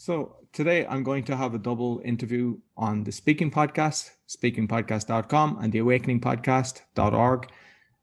So 0.00 0.36
today 0.54 0.86
I'm 0.86 1.02
going 1.02 1.24
to 1.24 1.36
have 1.36 1.52
a 1.52 1.58
double 1.58 2.00
interview 2.06 2.56
on 2.74 3.04
the 3.04 3.12
Speaking 3.12 3.50
Podcast, 3.50 4.08
speakingpodcast.com 4.30 5.58
and 5.60 5.70
the 5.70 5.80
awakeningpodcast.org. 5.80 7.50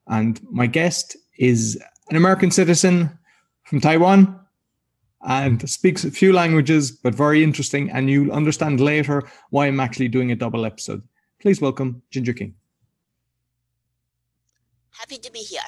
And 0.05 0.39
my 0.52 0.68
guest 0.68 1.18
is 1.39 1.81
an 2.12 2.15
American 2.15 2.52
citizen 2.52 3.18
from 3.63 3.81
Taiwan 3.81 4.39
and 5.24 5.68
speaks 5.68 6.06
a 6.06 6.12
few 6.12 6.33
languages, 6.33 6.92
but 6.92 7.15
very 7.15 7.44
interesting. 7.44 7.90
And 7.90 8.12
you'll 8.12 8.32
understand 8.32 8.79
later 8.79 9.24
why 9.50 9.66
I'm 9.66 9.79
actually 9.79 10.10
doing 10.10 10.32
a 10.32 10.36
double 10.36 10.68
episode. 10.68 11.02
Please 11.42 11.62
welcome 11.62 12.04
Ginger 12.12 12.34
King. 12.34 12.54
Happy 14.92 15.18
to 15.18 15.32
be 15.32 15.40
here. 15.40 15.62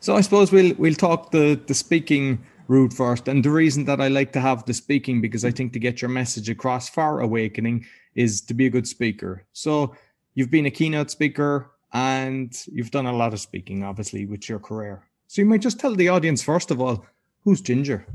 So 0.00 0.16
I 0.16 0.20
suppose 0.20 0.52
we'll 0.52 0.74
we'll 0.74 0.92
talk 0.92 1.30
the 1.30 1.58
the 1.66 1.72
speaking 1.72 2.44
route 2.68 2.92
first. 2.92 3.28
And 3.28 3.44
the 3.44 3.50
reason 3.50 3.84
that 3.84 4.00
I 4.00 4.08
like 4.08 4.32
to 4.32 4.40
have 4.40 4.64
the 4.64 4.74
speaking, 4.74 5.20
because 5.20 5.44
I 5.44 5.50
think 5.50 5.72
to 5.72 5.78
get 5.78 6.00
your 6.00 6.08
message 6.08 6.48
across 6.48 6.88
for 6.88 7.20
awakening 7.20 7.86
is 8.14 8.40
to 8.42 8.54
be 8.54 8.66
a 8.66 8.70
good 8.70 8.86
speaker. 8.86 9.44
So 9.52 9.94
you've 10.34 10.50
been 10.50 10.66
a 10.66 10.70
keynote 10.70 11.10
speaker 11.10 11.70
and 11.92 12.54
you've 12.72 12.90
done 12.90 13.06
a 13.06 13.12
lot 13.12 13.32
of 13.32 13.40
speaking, 13.40 13.84
obviously, 13.84 14.26
with 14.26 14.48
your 14.48 14.58
career. 14.58 15.04
So 15.26 15.42
you 15.42 15.46
might 15.46 15.60
just 15.62 15.80
tell 15.80 15.94
the 15.94 16.08
audience, 16.08 16.42
first 16.42 16.70
of 16.70 16.80
all, 16.80 17.06
who's 17.44 17.60
Ginger? 17.60 18.06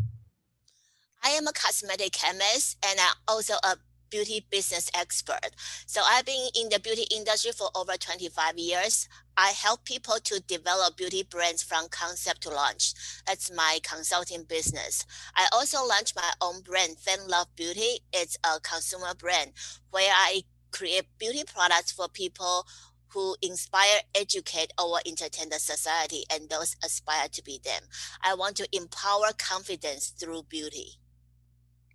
I 1.24 1.30
am 1.30 1.48
a 1.48 1.54
cosmetic 1.54 2.14
chemist 2.14 2.78
and 2.86 3.00
I'm 3.00 3.16
also 3.28 3.56
a 3.64 3.76
beauty 4.10 4.46
business 4.50 4.90
expert. 4.94 5.52
So 5.86 6.02
I've 6.06 6.26
been 6.26 6.50
in 6.56 6.70
the 6.70 6.80
beauty 6.80 7.06
industry 7.12 7.52
for 7.52 7.70
over 7.76 7.94
25 7.94 8.58
years. 8.58 9.08
I 9.38 9.50
help 9.50 9.86
people 9.86 10.16
to 10.24 10.42
develop 10.42 10.98
beauty 10.98 11.24
brands 11.24 11.64
from 11.64 11.88
concept 11.90 12.42
to 12.42 12.50
launch. 12.50 12.94
That's 13.26 13.52
my 13.52 13.80
consulting 13.84 14.44
business. 14.44 15.06
I 15.36 15.48
also 15.54 15.86
launched 15.86 16.16
my 16.16 16.32
own 16.42 16.62
brand, 16.62 16.98
Fan 16.98 17.28
Love 17.28 17.48
Beauty. 17.56 18.00
It's 18.12 18.38
a 18.44 18.60
consumer 18.60 19.14
brand 19.18 19.52
where 19.92 20.12
I 20.14 20.44
create 20.72 21.06
beauty 21.18 21.44
products 21.46 21.92
for 21.92 22.08
people 22.08 22.66
who 23.14 23.36
inspire, 23.42 24.02
educate, 24.14 24.72
or 24.80 25.00
entertain 25.06 25.50
the 25.50 25.60
society 25.60 26.24
and 26.32 26.50
those 26.50 26.76
aspire 26.84 27.28
to 27.30 27.44
be 27.44 27.60
them. 27.64 27.82
I 28.22 28.36
want 28.36 28.56
to 28.58 28.68
empower 28.72 29.32
confidence 29.38 30.10
through 30.10 30.44
beauty. 30.44 31.00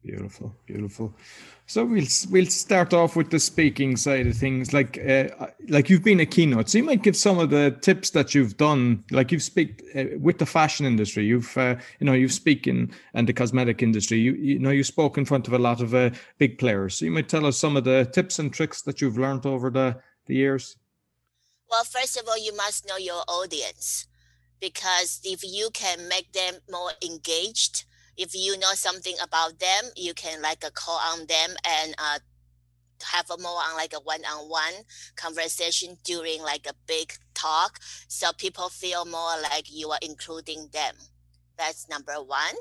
Beautiful, 0.03 0.55
beautiful. 0.67 1.15
So 1.75 1.85
we'll 1.85 2.07
we'll 2.31 2.47
start 2.47 2.95
off 2.95 3.17
with 3.17 3.31
the 3.31 3.41
speaking 3.41 3.97
side 3.97 4.29
of 4.29 4.37
things. 4.37 4.73
Like 4.73 4.97
uh, 4.97 5.49
like 5.67 5.91
you've 5.91 6.05
been 6.05 6.21
a 6.21 6.25
keynote, 6.25 6.69
so 6.69 6.79
you 6.79 6.85
might 6.85 7.03
give 7.03 7.17
some 7.17 7.41
of 7.41 7.51
the 7.51 7.77
tips 7.81 8.11
that 8.11 8.33
you've 8.33 8.57
done. 8.57 9.03
Like 9.11 9.33
you've 9.33 9.43
speak 9.43 9.83
uh, 9.97 10.05
with 10.21 10.39
the 10.39 10.47
fashion 10.47 10.87
industry. 10.87 11.27
You've 11.27 11.59
uh, 11.59 11.75
you 11.99 12.07
know 12.07 12.13
you've 12.13 12.33
speaking 12.33 12.93
and 13.15 13.29
the 13.29 13.33
cosmetic 13.33 13.83
industry. 13.83 14.19
You 14.21 14.35
you 14.35 14.61
know 14.61 14.71
you 14.71 14.85
spoke 14.85 15.19
in 15.19 15.25
front 15.25 15.49
of 15.49 15.53
a 15.53 15.59
lot 15.59 15.81
of 15.81 15.97
uh, 15.97 16.11
big 16.39 16.59
players. 16.59 16.95
So 16.95 17.07
you 17.07 17.11
might 17.11 17.29
tell 17.29 17.45
us 17.45 17.57
some 17.57 17.77
of 17.77 17.83
the 17.83 18.09
tips 18.13 18.39
and 18.39 18.53
tricks 18.53 18.83
that 18.83 19.01
you've 19.01 19.19
learned 19.19 19.45
over 19.45 19.69
the 19.69 20.01
the 20.27 20.37
years. 20.37 20.77
Well, 21.69 21.83
first 21.83 22.17
of 22.17 22.29
all, 22.29 22.39
you 22.39 22.57
must 22.57 22.87
know 22.87 22.99
your 22.99 23.25
audience 23.27 24.07
because 24.61 25.21
if 25.25 25.43
you 25.43 25.71
can 25.75 26.07
make 26.07 26.31
them 26.35 26.55
more 26.71 26.93
engaged 27.03 27.85
if 28.17 28.35
you 28.35 28.59
know 28.59 28.73
something 28.75 29.17
about 29.23 29.59
them, 29.59 29.91
you 29.97 30.15
can 30.15 30.41
like 30.43 30.65
uh, 30.65 30.71
call 30.71 31.01
on 31.13 31.27
them 31.27 31.57
and 31.65 31.95
uh, 31.99 32.19
have 33.03 33.31
a 33.31 33.39
more 33.39 33.61
on 33.69 33.77
like 33.77 33.93
a 33.93 34.01
one-on-one 34.01 34.85
conversation 35.17 35.97
during 36.05 36.43
like 36.43 36.67
a 36.67 36.75
big 36.87 37.13
talk, 37.35 37.81
so 38.09 38.33
people 38.39 38.69
feel 38.69 39.05
more 39.05 39.35
like 39.43 39.73
you 39.73 39.91
are 39.91 39.99
including 40.03 40.69
them. 40.73 40.95
That's 41.59 41.89
number 41.89 42.15
one, 42.15 42.55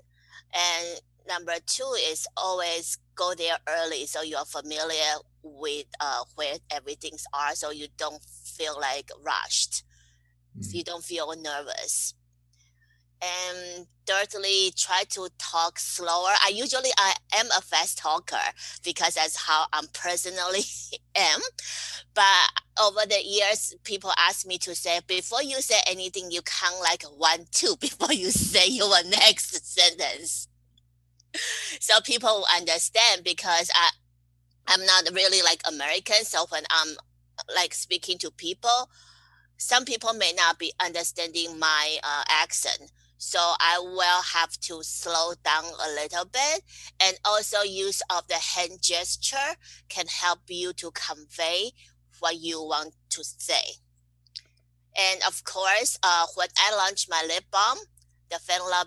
and 0.53 1.01
number 1.27 1.53
two 1.65 1.95
is 2.09 2.27
always 2.35 2.97
go 3.15 3.33
there 3.35 3.57
early 3.67 4.05
so 4.05 4.23
you 4.23 4.35
are 4.35 4.45
familiar 4.45 5.13
with 5.43 5.85
uh, 5.99 6.23
where 6.35 6.55
everything's 6.71 7.25
are, 7.33 7.55
so 7.55 7.71
you 7.71 7.87
don't 7.97 8.23
feel 8.23 8.77
like 8.80 9.09
rushed, 9.23 9.83
mm. 10.58 10.63
so 10.65 10.77
you 10.77 10.83
don't 10.83 11.03
feel 11.03 11.33
nervous 11.36 12.15
and 13.23 13.88
thirdly 14.06 14.73
try 14.76 15.04
to 15.10 15.30
talk 15.38 15.80
slower. 15.80 16.32
I 16.45 16.52
usually 16.54 16.89
i 16.98 17.14
am 17.36 17.48
a 17.58 17.61
fast 17.61 17.98
talker 17.98 18.36
because 18.84 19.16
that's 19.16 19.38
how 19.38 19.66
i'm 19.72 19.88
personally 19.94 20.64
am. 21.16 21.39
But 22.14 22.23
over 22.82 23.02
the 23.08 23.22
years 23.23 23.76
people 23.84 24.11
ask 24.17 24.45
me 24.45 24.58
to 24.60 24.76
say 24.76 25.00
before 25.08 25.42
you 25.44 25.61
say 25.61 25.80
anything 25.88 26.32
you 26.32 26.42
count 26.42 26.80
like 26.82 27.04
one 27.04 27.45
two 27.52 27.76
before 27.80 28.14
you 28.14 28.32
say 28.32 28.67
your 28.67 29.04
next 29.06 29.66
sentence. 29.66 30.48
So 31.80 31.95
people 32.04 32.45
understand 32.55 33.23
because 33.23 33.72
i 33.73 33.90
i'm 34.67 34.86
not 34.86 35.10
really 35.14 35.42
like 35.42 35.61
american 35.67 36.23
so 36.23 36.45
when 36.50 36.64
i'm 36.70 36.95
like 37.54 37.73
speaking 37.73 38.17
to 38.17 38.32
people 38.32 38.90
some 39.58 39.84
people 39.84 40.14
may 40.14 40.32
not 40.36 40.58
be 40.58 40.72
understanding 40.80 41.60
my 41.60 41.98
uh, 42.04 42.23
accent 42.30 42.92
so 43.23 43.39
I 43.39 43.80
will 43.80 44.22
have 44.34 44.60
to 44.67 44.84
slow 44.84 45.34
down 45.45 45.64
a 45.64 45.89
little 45.95 46.26
bit 46.26 46.61
and 47.02 47.17
also 47.23 47.61
use 47.61 48.02
of 48.10 48.28
the 48.28 48.36
hand 48.36 48.82
gesture 48.82 49.56
can 49.88 50.08
help 50.08 50.42
you 50.50 50.73
to 50.73 50.92
convey 50.92 51.72
what 52.20 52.36
you 52.39 52.61
want 52.61 52.94
to 53.11 53.23
say. 53.23 53.80
And 54.98 55.22
of 55.26 55.44
course, 55.45 55.98
uh, 56.04 56.26
when 56.36 56.50
I 56.58 56.76
launched 56.76 57.10
my 57.10 57.23
lip 57.26 57.45
balm, 57.50 57.78
the 58.30 58.39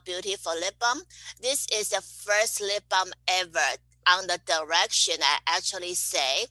Beauty 0.05 0.37
for 0.37 0.55
lip 0.55 0.75
balm, 0.79 1.01
this 1.41 1.67
is 1.73 1.89
the 1.89 2.03
first 2.03 2.61
lip 2.61 2.85
balm 2.91 3.13
ever 3.27 3.79
on 4.07 4.27
the 4.27 4.39
direction 4.45 5.17
I 5.23 5.39
actually 5.47 5.95
say 5.95 6.47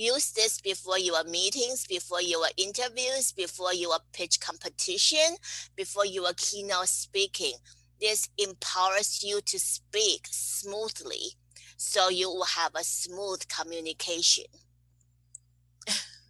use 0.00 0.32
this 0.32 0.60
before 0.60 0.98
your 0.98 1.24
meetings, 1.24 1.86
before 1.86 2.22
your 2.22 2.46
interviews, 2.56 3.32
before 3.32 3.74
your 3.74 3.98
pitch 4.12 4.40
competition, 4.40 5.36
before 5.76 6.06
your 6.06 6.32
keynote 6.36 6.88
speaking. 6.88 7.54
This 8.00 8.28
empowers 8.38 9.22
you 9.22 9.40
to 9.42 9.58
speak 9.58 10.26
smoothly 10.30 11.36
so 11.76 12.08
you 12.08 12.28
will 12.28 12.44
have 12.44 12.72
a 12.74 12.84
smooth 12.84 13.42
communication. 13.48 14.44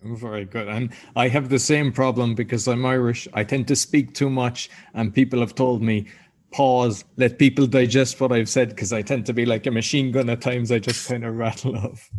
Oh, 0.05 0.15
very 0.15 0.47
good. 0.47 0.69
And 0.69 0.93
I 1.15 1.29
have 1.29 1.49
the 1.49 1.59
same 1.59 1.93
problem 1.93 2.35
because 2.35 2.67
I'm 2.67 2.87
Irish. 2.87 3.29
I 3.35 3.45
tend 3.45 3.69
to 3.69 3.77
speak 3.77 4.15
too 4.15 4.31
much, 4.31 4.71
and 4.95 5.15
people 5.15 5.41
have 5.41 5.55
told 5.55 5.83
me, 5.83 6.07
pause, 6.53 7.05
let 7.17 7.39
people 7.39 7.67
digest 7.67 8.21
what 8.21 8.33
I've 8.33 8.49
said 8.49 8.71
because 8.71 8.93
I 8.93 9.03
tend 9.03 9.27
to 9.27 9.33
be 9.33 9.45
like 9.45 9.67
a 9.67 9.71
machine 9.71 10.11
gun 10.11 10.31
at 10.31 10.41
times. 10.41 10.73
I 10.73 10.79
just 10.79 11.07
kind 11.07 11.25
of 11.25 11.35
rattle 11.37 11.77
off. 11.77 12.11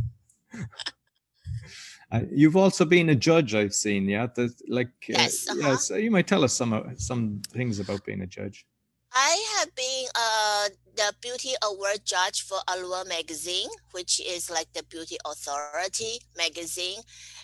Uh, 2.11 2.22
you've 2.29 2.57
also 2.57 2.83
been 2.83 3.09
a 3.09 3.16
judge, 3.16 3.55
I've 3.55 3.73
seen. 3.73 4.05
Yeah, 4.05 4.27
the, 4.27 4.53
like 4.67 4.88
uh, 4.88 5.23
yes, 5.23 5.47
uh-huh. 5.47 5.59
yeah. 5.61 5.75
So 5.77 5.95
you 5.95 6.11
might 6.11 6.27
tell 6.27 6.44
us 6.44 6.53
some 6.53 6.73
uh, 6.73 6.81
some 6.97 7.41
things 7.53 7.79
about 7.79 8.05
being 8.05 8.22
a 8.22 8.27
judge. 8.27 8.66
I 9.13 9.45
have 9.57 9.75
been 9.75 10.05
uh, 10.16 10.69
the 10.95 11.13
beauty 11.21 11.53
award 11.63 12.01
judge 12.05 12.44
for 12.44 12.59
Allure 12.67 13.05
magazine, 13.05 13.69
which 13.91 14.21
is 14.21 14.50
like 14.50 14.71
the 14.73 14.83
beauty 14.83 15.17
authority 15.25 16.19
magazine, 16.38 17.01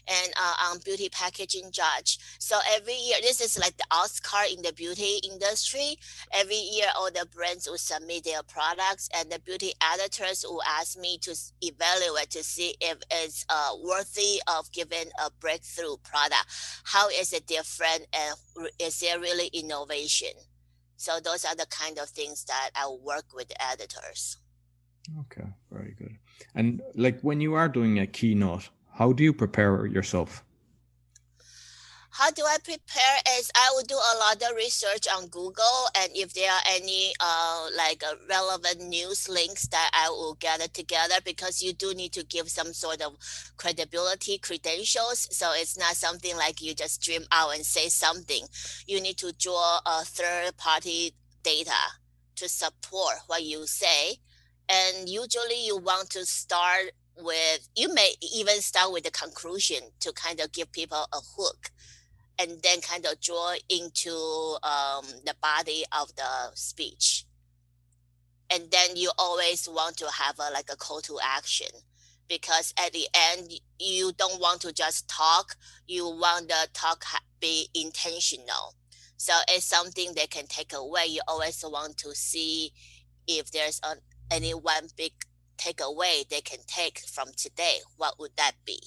and 0.07 0.33
uh, 0.39 0.53
I'm 0.59 0.79
beauty 0.79 1.09
packaging 1.09 1.71
judge. 1.71 2.19
So 2.39 2.57
every 2.75 2.95
year, 2.95 3.17
this 3.21 3.41
is 3.41 3.57
like 3.57 3.75
the 3.77 3.85
Oscar 3.91 4.45
in 4.51 4.61
the 4.61 4.73
beauty 4.73 5.19
industry. 5.29 5.97
Every 6.33 6.55
year, 6.55 6.87
all 6.95 7.11
the 7.11 7.27
brands 7.33 7.67
will 7.67 7.77
submit 7.77 8.23
their 8.23 8.43
products, 8.43 9.09
and 9.15 9.31
the 9.31 9.39
beauty 9.39 9.73
editors 9.93 10.45
will 10.47 10.63
ask 10.63 10.97
me 10.97 11.17
to 11.19 11.35
evaluate 11.61 12.29
to 12.31 12.43
see 12.43 12.75
if 12.81 12.97
it's 13.11 13.45
uh, 13.49 13.71
worthy 13.83 14.41
of 14.47 14.71
giving 14.71 15.09
a 15.23 15.29
breakthrough 15.39 15.97
product. 16.03 16.45
How 16.83 17.09
is 17.09 17.33
it 17.33 17.47
different, 17.47 18.07
and 18.13 18.69
is 18.79 18.99
there 18.99 19.19
really 19.19 19.47
innovation? 19.47 20.33
So 20.97 21.19
those 21.19 21.45
are 21.45 21.55
the 21.55 21.67
kind 21.69 21.99
of 21.99 22.09
things 22.09 22.43
that 22.45 22.71
I 22.75 22.89
work 22.89 23.25
with 23.33 23.51
editors. 23.59 24.37
Okay, 25.19 25.47
very 25.71 25.95
good. 25.97 26.17
And 26.55 26.81
like 26.95 27.21
when 27.21 27.39
you 27.39 27.53
are 27.53 27.69
doing 27.69 27.99
a 27.99 28.07
keynote, 28.07 28.69
how 28.97 29.13
do 29.13 29.23
you 29.23 29.33
prepare 29.33 29.85
yourself? 29.85 30.43
how 32.17 32.31
do 32.31 32.43
I 32.43 32.57
prepare 32.63 33.17
is 33.37 33.51
I 33.55 33.69
will 33.75 33.83
do 33.83 33.93
a 33.93 34.17
lot 34.17 34.41
of 34.41 34.57
research 34.57 35.07
on 35.15 35.27
Google 35.27 35.87
and 35.95 36.09
if 36.15 36.33
there 36.33 36.51
are 36.51 36.61
any 36.67 37.13
uh, 37.19 37.67
like 37.77 38.03
uh, 38.03 38.15
relevant 38.27 38.89
news 38.89 39.29
links 39.29 39.67
that 39.67 39.91
I 39.93 40.09
will 40.09 40.33
gather 40.33 40.67
together 40.67 41.15
because 41.23 41.61
you 41.61 41.73
do 41.73 41.93
need 41.93 42.13
to 42.13 42.25
give 42.25 42.49
some 42.49 42.73
sort 42.73 43.03
of 43.03 43.17
credibility 43.57 44.39
credentials. 44.39 45.27
So 45.29 45.51
it's 45.53 45.77
not 45.77 45.95
something 45.95 46.35
like 46.35 46.59
you 46.59 46.73
just 46.73 47.03
dream 47.03 47.21
out 47.31 47.53
and 47.53 47.63
say 47.63 47.87
something. 47.87 48.47
You 48.87 48.99
need 48.99 49.19
to 49.19 49.31
draw 49.33 49.79
a 49.85 50.03
third 50.03 50.57
party 50.57 51.13
data 51.43 51.83
to 52.37 52.49
support 52.49 53.17
what 53.27 53.43
you 53.43 53.67
say. 53.67 54.17
And 54.69 55.07
usually 55.07 55.67
you 55.67 55.77
want 55.77 56.09
to 56.11 56.25
start 56.25 56.93
with, 57.19 57.67
you 57.75 57.93
may 57.93 58.13
even 58.35 58.61
start 58.61 58.91
with 58.91 59.03
the 59.03 59.11
conclusion 59.11 59.79
to 60.01 60.11
kind 60.13 60.39
of 60.39 60.51
give 60.51 60.71
people 60.71 61.07
a 61.13 61.19
hook 61.37 61.71
and 62.39 62.51
then 62.63 62.81
kind 62.81 63.05
of 63.05 63.19
draw 63.19 63.53
into 63.69 64.11
um, 64.63 65.05
the 65.25 65.35
body 65.41 65.83
of 65.99 66.15
the 66.15 66.51
speech. 66.55 67.25
and 68.49 68.71
then 68.71 68.95
you 68.95 69.11
always 69.17 69.67
want 69.67 69.97
to 69.97 70.07
have 70.11 70.35
a 70.39 70.51
like 70.53 70.69
a 70.71 70.75
call 70.77 71.01
to 71.01 71.17
action 71.23 71.67
because 72.29 72.73
at 72.77 72.93
the 72.93 73.07
end 73.33 73.51
you 73.79 74.11
don't 74.17 74.39
want 74.41 74.61
to 74.61 74.73
just 74.73 75.07
talk 75.09 75.55
you 75.87 76.05
want 76.07 76.47
the 76.47 76.67
talk 76.73 77.03
be 77.39 77.67
intentional 77.73 78.75
so 79.17 79.33
it's 79.49 79.65
something 79.65 80.13
they 80.15 80.27
can 80.27 80.45
take 80.47 80.73
away 80.73 81.05
you 81.07 81.21
always 81.27 81.63
want 81.67 81.97
to 81.97 82.13
see 82.15 82.71
if 83.27 83.51
there's 83.51 83.79
a, 83.83 83.95
any 84.33 84.51
one 84.53 84.87
big 84.95 85.13
takeaway 85.67 86.27
they 86.29 86.41
can 86.41 86.59
take 86.67 86.99
from 86.99 87.29
today 87.35 87.77
what 87.97 88.19
would 88.19 88.31
that 88.37 88.53
be 88.65 88.79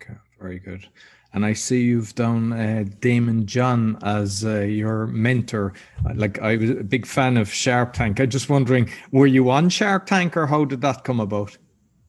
okay 0.00 0.18
very 0.38 0.58
good 0.58 0.86
and 1.32 1.46
I 1.46 1.52
see 1.52 1.82
you've 1.82 2.14
done 2.14 2.52
uh, 2.52 2.84
Daymond 3.00 3.44
John 3.44 3.98
as 4.02 4.44
uh, 4.44 4.60
your 4.60 5.06
mentor. 5.06 5.74
Like 6.14 6.40
I 6.40 6.56
was 6.56 6.70
a 6.70 6.82
big 6.82 7.06
fan 7.06 7.36
of 7.36 7.52
Shark 7.52 7.92
Tank. 7.92 8.18
I'm 8.18 8.28
just 8.28 8.48
wondering, 8.48 8.90
were 9.12 9.28
you 9.28 9.48
on 9.50 9.68
Shark 9.68 10.06
Tank 10.06 10.36
or 10.36 10.48
how 10.48 10.64
did 10.64 10.80
that 10.80 11.04
come 11.04 11.20
about? 11.20 11.56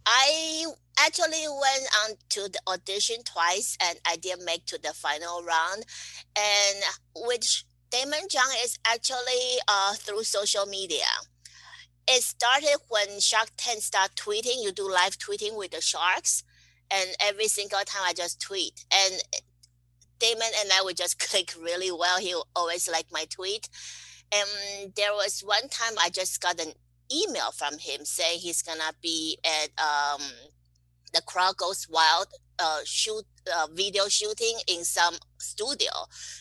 I 0.07 0.65
actually 0.99 1.45
went 1.47 1.87
on 2.03 2.15
to 2.29 2.49
the 2.49 2.59
audition 2.67 3.17
twice 3.23 3.77
and 3.81 3.99
I 4.07 4.15
didn't 4.15 4.45
make 4.45 4.65
to 4.67 4.79
the 4.81 4.93
final 4.93 5.43
round. 5.43 5.85
And 6.35 6.83
which 7.27 7.65
Daymond 7.91 8.29
John 8.29 8.49
is 8.63 8.79
actually 8.87 9.59
uh, 9.67 9.93
through 9.95 10.23
social 10.23 10.65
media. 10.65 11.05
It 12.13 12.23
started 12.23 12.75
when 12.89 13.21
Shark 13.21 13.51
Tank 13.55 13.81
started 13.81 14.17
tweeting. 14.17 14.61
You 14.61 14.73
do 14.73 14.91
live 14.91 15.17
tweeting 15.17 15.55
with 15.55 15.71
the 15.71 15.79
sharks, 15.79 16.43
and 16.91 17.09
every 17.21 17.47
single 17.47 17.79
time 17.85 18.01
I 18.05 18.11
just 18.11 18.41
tweet. 18.41 18.83
And 18.93 19.21
Daymond 20.19 20.51
and 20.61 20.71
I 20.73 20.81
would 20.83 20.97
just 20.97 21.19
click 21.29 21.53
really 21.57 21.89
well. 21.89 22.19
He 22.19 22.35
always 22.53 22.89
liked 22.89 23.13
my 23.13 23.25
tweet. 23.29 23.69
And 24.33 24.93
there 24.97 25.13
was 25.13 25.39
one 25.39 25.69
time 25.69 25.93
I 26.01 26.09
just 26.09 26.41
got 26.41 26.59
an 26.59 26.73
email 27.09 27.51
from 27.51 27.77
him 27.77 28.03
saying 28.03 28.39
he's 28.39 28.61
gonna 28.61 28.91
be 29.01 29.37
at 29.45 29.69
um, 29.81 30.21
the 31.13 31.21
crowd 31.21 31.57
goes 31.57 31.87
wild 31.89 32.27
uh, 32.59 32.79
shoot 32.85 33.25
uh, 33.51 33.67
video 33.73 34.07
shooting 34.07 34.55
in 34.67 34.83
some 34.83 35.15
studio. 35.39 35.89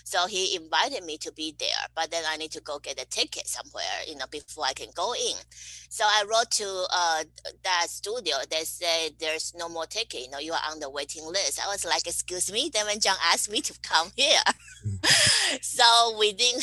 So 0.05 0.27
he 0.27 0.55
invited 0.55 1.03
me 1.05 1.17
to 1.19 1.33
be 1.33 1.55
there 1.59 1.69
but 1.95 2.11
then 2.11 2.25
i 2.29 2.37
need 2.37 2.51
to 2.53 2.61
go 2.61 2.79
get 2.79 3.01
a 3.01 3.07
ticket 3.07 3.47
somewhere 3.47 3.83
you 4.07 4.17
know 4.17 4.27
before 4.31 4.65
i 4.67 4.73
can 4.73 4.89
go 4.95 5.15
in. 5.15 5.37
So 5.89 6.05
i 6.07 6.25
wrote 6.31 6.51
to 6.53 6.87
uh, 6.95 7.25
that 7.65 7.87
studio. 7.89 8.37
They 8.51 8.65
said 8.65 9.13
there's 9.19 9.55
no 9.57 9.69
more 9.69 9.87
ticket 9.87 10.21
you 10.21 10.31
know 10.31 10.39
you 10.39 10.53
are 10.53 10.71
on 10.71 10.81
the 10.81 10.91
waiting 10.91 11.25
list. 11.27 11.61
I 11.65 11.69
was 11.69 11.85
like 11.85 12.07
excuse 12.07 12.53
me 12.53 12.71
then 12.73 12.87
when 12.87 13.01
john 13.01 13.17
asked 13.33 13.51
me 13.51 13.61
to 13.63 13.75
come 13.83 14.11
here. 14.15 14.43
So 15.63 16.17
within 16.19 16.61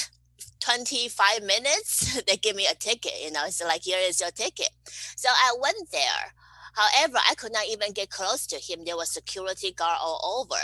25 0.60 1.44
minutes, 1.44 2.22
they 2.28 2.38
give 2.38 2.56
me 2.56 2.68
a 2.68 2.76
ticket, 2.76 3.14
you 3.24 3.32
know, 3.32 3.44
it's 3.46 3.64
like, 3.64 3.84
here 3.84 4.00
is 4.02 4.20
your 4.20 4.32
ticket. 4.32 4.70
So 5.16 5.30
I 5.30 5.56
went 5.60 5.92
there. 5.92 6.34
However, 6.78 7.18
I 7.28 7.34
could 7.34 7.54
not 7.54 7.66
even 7.68 7.92
get 7.92 8.12
close 8.12 8.46
to 8.48 8.58
him. 8.58 8.86
There 8.86 8.96
was 8.96 9.10
security 9.10 9.72
guard 9.72 9.98
all 10.00 10.42
over. 10.42 10.62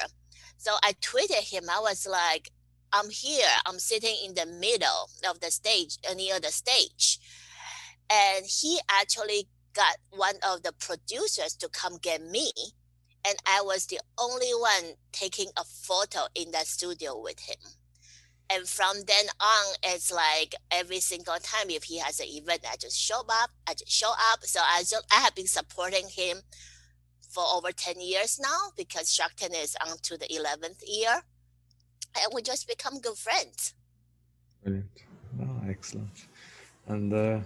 So 0.58 0.76
I 0.84 0.94
tweeted 1.02 1.52
him. 1.52 1.64
I 1.72 1.80
was 1.80 2.06
like, 2.08 2.52
I'm 2.94 3.10
here. 3.10 3.50
I'm 3.66 3.80
sitting 3.80 4.16
in 4.24 4.36
the 4.36 4.46
middle 4.46 5.10
of 5.28 5.40
the 5.40 5.50
stage, 5.50 5.98
uh, 6.08 6.14
near 6.14 6.40
the 6.40 6.52
stage. 6.52 7.20
And 8.12 8.46
he 8.46 8.80
actually 8.92 9.48
got 9.74 9.98
one 10.12 10.36
of 10.48 10.62
the 10.62 10.74
producers 10.74 11.56
to 11.56 11.68
come 11.70 11.98
get 11.98 12.22
me. 12.22 12.52
And 13.28 13.36
I 13.48 13.62
was 13.64 13.88
the 13.88 14.00
only 14.20 14.52
one 14.52 14.94
taking 15.12 15.48
a 15.58 15.64
photo 15.64 16.28
in 16.36 16.52
that 16.52 16.68
studio 16.68 17.20
with 17.20 17.40
him 17.40 17.58
and 18.50 18.68
from 18.68 18.98
then 19.08 19.26
on 19.40 19.74
it's 19.84 20.12
like 20.12 20.56
every 20.72 21.00
single 21.00 21.36
time 21.42 21.70
if 21.70 21.84
he 21.84 21.98
has 22.00 22.20
an 22.20 22.28
event 22.28 22.62
i 22.72 22.76
just 22.76 23.00
show 23.00 23.22
up 23.22 23.52
i 23.68 23.74
just 23.74 23.92
show 23.92 24.12
up. 24.32 24.44
So 24.44 24.60
i 24.64 24.80
just 24.80 25.06
i 25.12 25.16
have 25.16 25.36
been 25.36 25.48
supporting 25.48 26.08
him 26.10 26.42
for 27.34 27.44
over 27.54 27.72
10 27.72 28.00
years 28.00 28.40
now 28.40 28.72
because 28.78 29.12
shark 29.12 29.34
tank 29.36 29.54
is 29.56 29.76
on 29.86 29.98
to 30.04 30.18
the 30.18 30.28
11th 30.28 30.84
year. 30.86 31.24
And 32.16 32.32
we 32.34 32.44
just 32.44 32.68
become 32.68 33.00
good 33.00 33.18
friends. 33.18 33.74
Brilliant. 34.62 34.86
Oh 35.42 35.62
excellent. 35.68 36.28
And 36.88 37.14
uh 37.14 37.40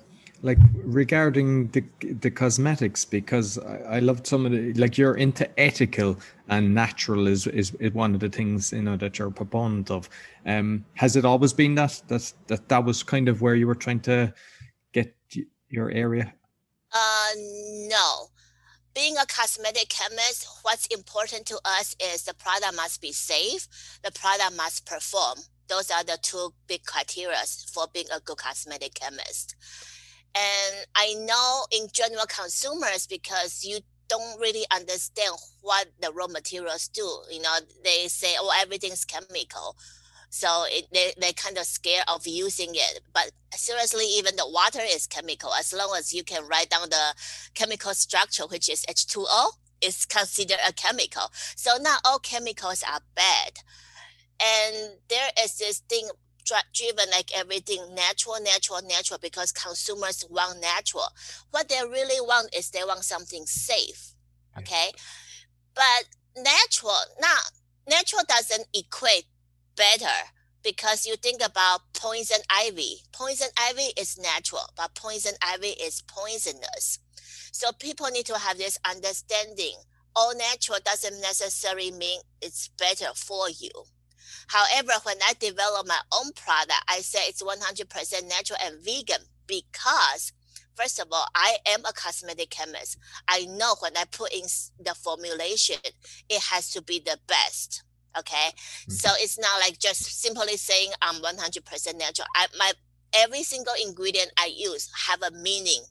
like 0.43 0.59
regarding 0.73 1.69
the 1.69 1.83
the 2.21 2.29
cosmetics 2.29 3.05
because 3.05 3.57
I, 3.57 3.95
I 3.95 3.99
loved 3.99 4.27
some 4.27 4.45
of 4.45 4.51
the 4.51 4.73
like 4.73 4.97
you're 4.97 5.15
into 5.15 5.47
ethical 5.59 6.17
and 6.49 6.73
natural 6.73 7.27
is, 7.27 7.47
is 7.47 7.73
is 7.79 7.93
one 7.93 8.13
of 8.13 8.19
the 8.19 8.29
things 8.29 8.71
you 8.71 8.81
know 8.81 8.97
that 8.97 9.19
you're 9.19 9.27
a 9.27 9.31
proponent 9.31 9.91
of. 9.91 10.09
Um, 10.45 10.85
has 10.93 11.15
it 11.15 11.25
always 11.25 11.53
been 11.53 11.75
that 11.75 12.01
that 12.07 12.33
that 12.47 12.69
that 12.69 12.85
was 12.85 13.03
kind 13.03 13.27
of 13.29 13.41
where 13.41 13.55
you 13.55 13.67
were 13.67 13.75
trying 13.75 13.99
to 14.01 14.33
get 14.93 15.15
your 15.69 15.91
area? 15.91 16.33
Uh, 16.91 17.31
no. 17.89 18.27
Being 18.95 19.17
a 19.17 19.25
cosmetic 19.27 19.89
chemist, 19.89 20.47
what's 20.63 20.87
important 20.87 21.45
to 21.47 21.59
us 21.65 21.95
is 22.01 22.23
the 22.23 22.33
product 22.33 22.75
must 22.75 22.99
be 22.99 23.11
safe, 23.11 23.67
the 24.03 24.11
product 24.11 24.55
must 24.55 24.87
perform. 24.87 25.37
Those 25.67 25.91
are 25.91 26.03
the 26.03 26.17
two 26.21 26.53
big 26.67 26.83
criteria 26.83 27.37
for 27.71 27.85
being 27.93 28.07
a 28.11 28.19
good 28.21 28.37
cosmetic 28.37 28.95
chemist. 28.95 29.55
And 30.33 30.85
I 30.95 31.13
know 31.13 31.65
in 31.71 31.87
general 31.91 32.25
consumers, 32.27 33.05
because 33.05 33.63
you 33.63 33.79
don't 34.09 34.39
really 34.39 34.65
understand 34.73 35.33
what 35.61 35.87
the 36.01 36.11
raw 36.11 36.27
materials 36.27 36.87
do. 36.87 37.07
You 37.31 37.41
know, 37.41 37.57
they 37.83 38.07
say, 38.07 38.35
oh, 38.39 38.53
everything's 38.61 39.05
chemical. 39.05 39.75
So 40.29 40.65
it, 40.67 40.87
they, 40.91 41.13
they're 41.17 41.33
kind 41.33 41.57
of 41.57 41.65
scared 41.65 42.03
of 42.07 42.27
using 42.27 42.71
it. 42.73 43.01
But 43.13 43.31
seriously, 43.53 44.05
even 44.17 44.35
the 44.35 44.49
water 44.49 44.81
is 44.83 45.07
chemical. 45.07 45.53
As 45.53 45.73
long 45.73 45.95
as 45.97 46.13
you 46.13 46.23
can 46.23 46.47
write 46.47 46.69
down 46.69 46.89
the 46.89 47.15
chemical 47.53 47.93
structure, 47.93 48.43
which 48.43 48.69
is 48.69 48.85
H2O, 48.85 49.51
it's 49.81 50.05
considered 50.05 50.57
a 50.67 50.73
chemical. 50.73 51.31
So 51.55 51.77
not 51.79 52.01
all 52.05 52.19
chemicals 52.19 52.83
are 52.83 53.01
bad. 53.15 53.59
And 54.39 54.97
there 55.07 55.29
is 55.43 55.57
this 55.57 55.79
thing 55.79 56.09
driven 56.73 57.09
like 57.11 57.31
everything 57.35 57.93
natural, 57.93 58.37
natural, 58.41 58.81
natural 58.81 59.19
because 59.21 59.51
consumers 59.51 60.25
want 60.29 60.61
natural. 60.61 61.07
What 61.51 61.69
they 61.69 61.81
really 61.81 62.21
want 62.21 62.53
is 62.55 62.69
they 62.69 62.83
want 62.85 63.03
something 63.03 63.45
safe. 63.45 64.13
Okay. 64.57 64.91
But 65.75 66.05
natural, 66.35 66.97
not 67.19 67.51
natural 67.87 68.23
doesn't 68.27 68.67
equate 68.73 69.25
better 69.75 70.31
because 70.63 71.05
you 71.05 71.15
think 71.15 71.41
about 71.43 71.81
poison 71.93 72.39
ivy. 72.49 73.03
Poison 73.11 73.47
ivy 73.57 73.93
is 73.97 74.17
natural, 74.17 74.69
but 74.75 74.95
poison 74.95 75.33
ivy 75.41 75.69
is 75.69 76.01
poisonous. 76.01 76.99
So 77.51 77.71
people 77.71 78.07
need 78.07 78.25
to 78.27 78.37
have 78.37 78.57
this 78.57 78.77
understanding. 78.83 79.75
All 80.15 80.35
natural 80.35 80.79
doesn't 80.83 81.21
necessarily 81.21 81.91
mean 81.91 82.21
it's 82.41 82.67
better 82.67 83.07
for 83.15 83.49
you. 83.49 83.71
However, 84.47 84.93
when 85.03 85.17
I 85.27 85.33
develop 85.39 85.87
my 85.87 85.99
own 86.13 86.31
product, 86.33 86.83
I 86.87 86.99
say 86.99 87.19
it's 87.27 87.43
100% 87.43 88.29
natural 88.29 88.59
and 88.63 88.83
vegan 88.83 89.21
because 89.45 90.33
first 90.75 90.99
of 90.99 91.07
all, 91.11 91.27
I 91.35 91.57
am 91.67 91.81
a 91.85 91.93
cosmetic 91.93 92.51
chemist. 92.51 92.97
I 93.27 93.45
know 93.45 93.75
when 93.79 93.97
I 93.97 94.05
put 94.05 94.31
in 94.31 94.43
the 94.79 94.93
formulation, 94.93 95.77
it 96.29 96.41
has 96.43 96.69
to 96.71 96.81
be 96.81 96.99
the 96.99 97.17
best. 97.27 97.83
Okay. 98.17 98.35
Mm-hmm. 98.35 98.93
So 98.93 99.09
it's 99.15 99.39
not 99.39 99.59
like 99.59 99.79
just 99.79 100.21
simply 100.21 100.57
saying 100.57 100.91
I'm 101.01 101.21
100% 101.21 101.97
natural. 101.97 102.27
I, 102.35 102.47
my, 102.57 102.71
every 103.13 103.43
single 103.43 103.73
ingredient 103.83 104.31
I 104.37 104.51
use 104.55 104.89
have 105.07 105.21
a 105.21 105.31
meaning 105.31 105.81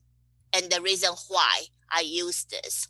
and 0.53 0.71
the 0.71 0.81
reason 0.81 1.11
why 1.29 1.65
I 1.91 2.01
use 2.01 2.45
this. 2.45 2.89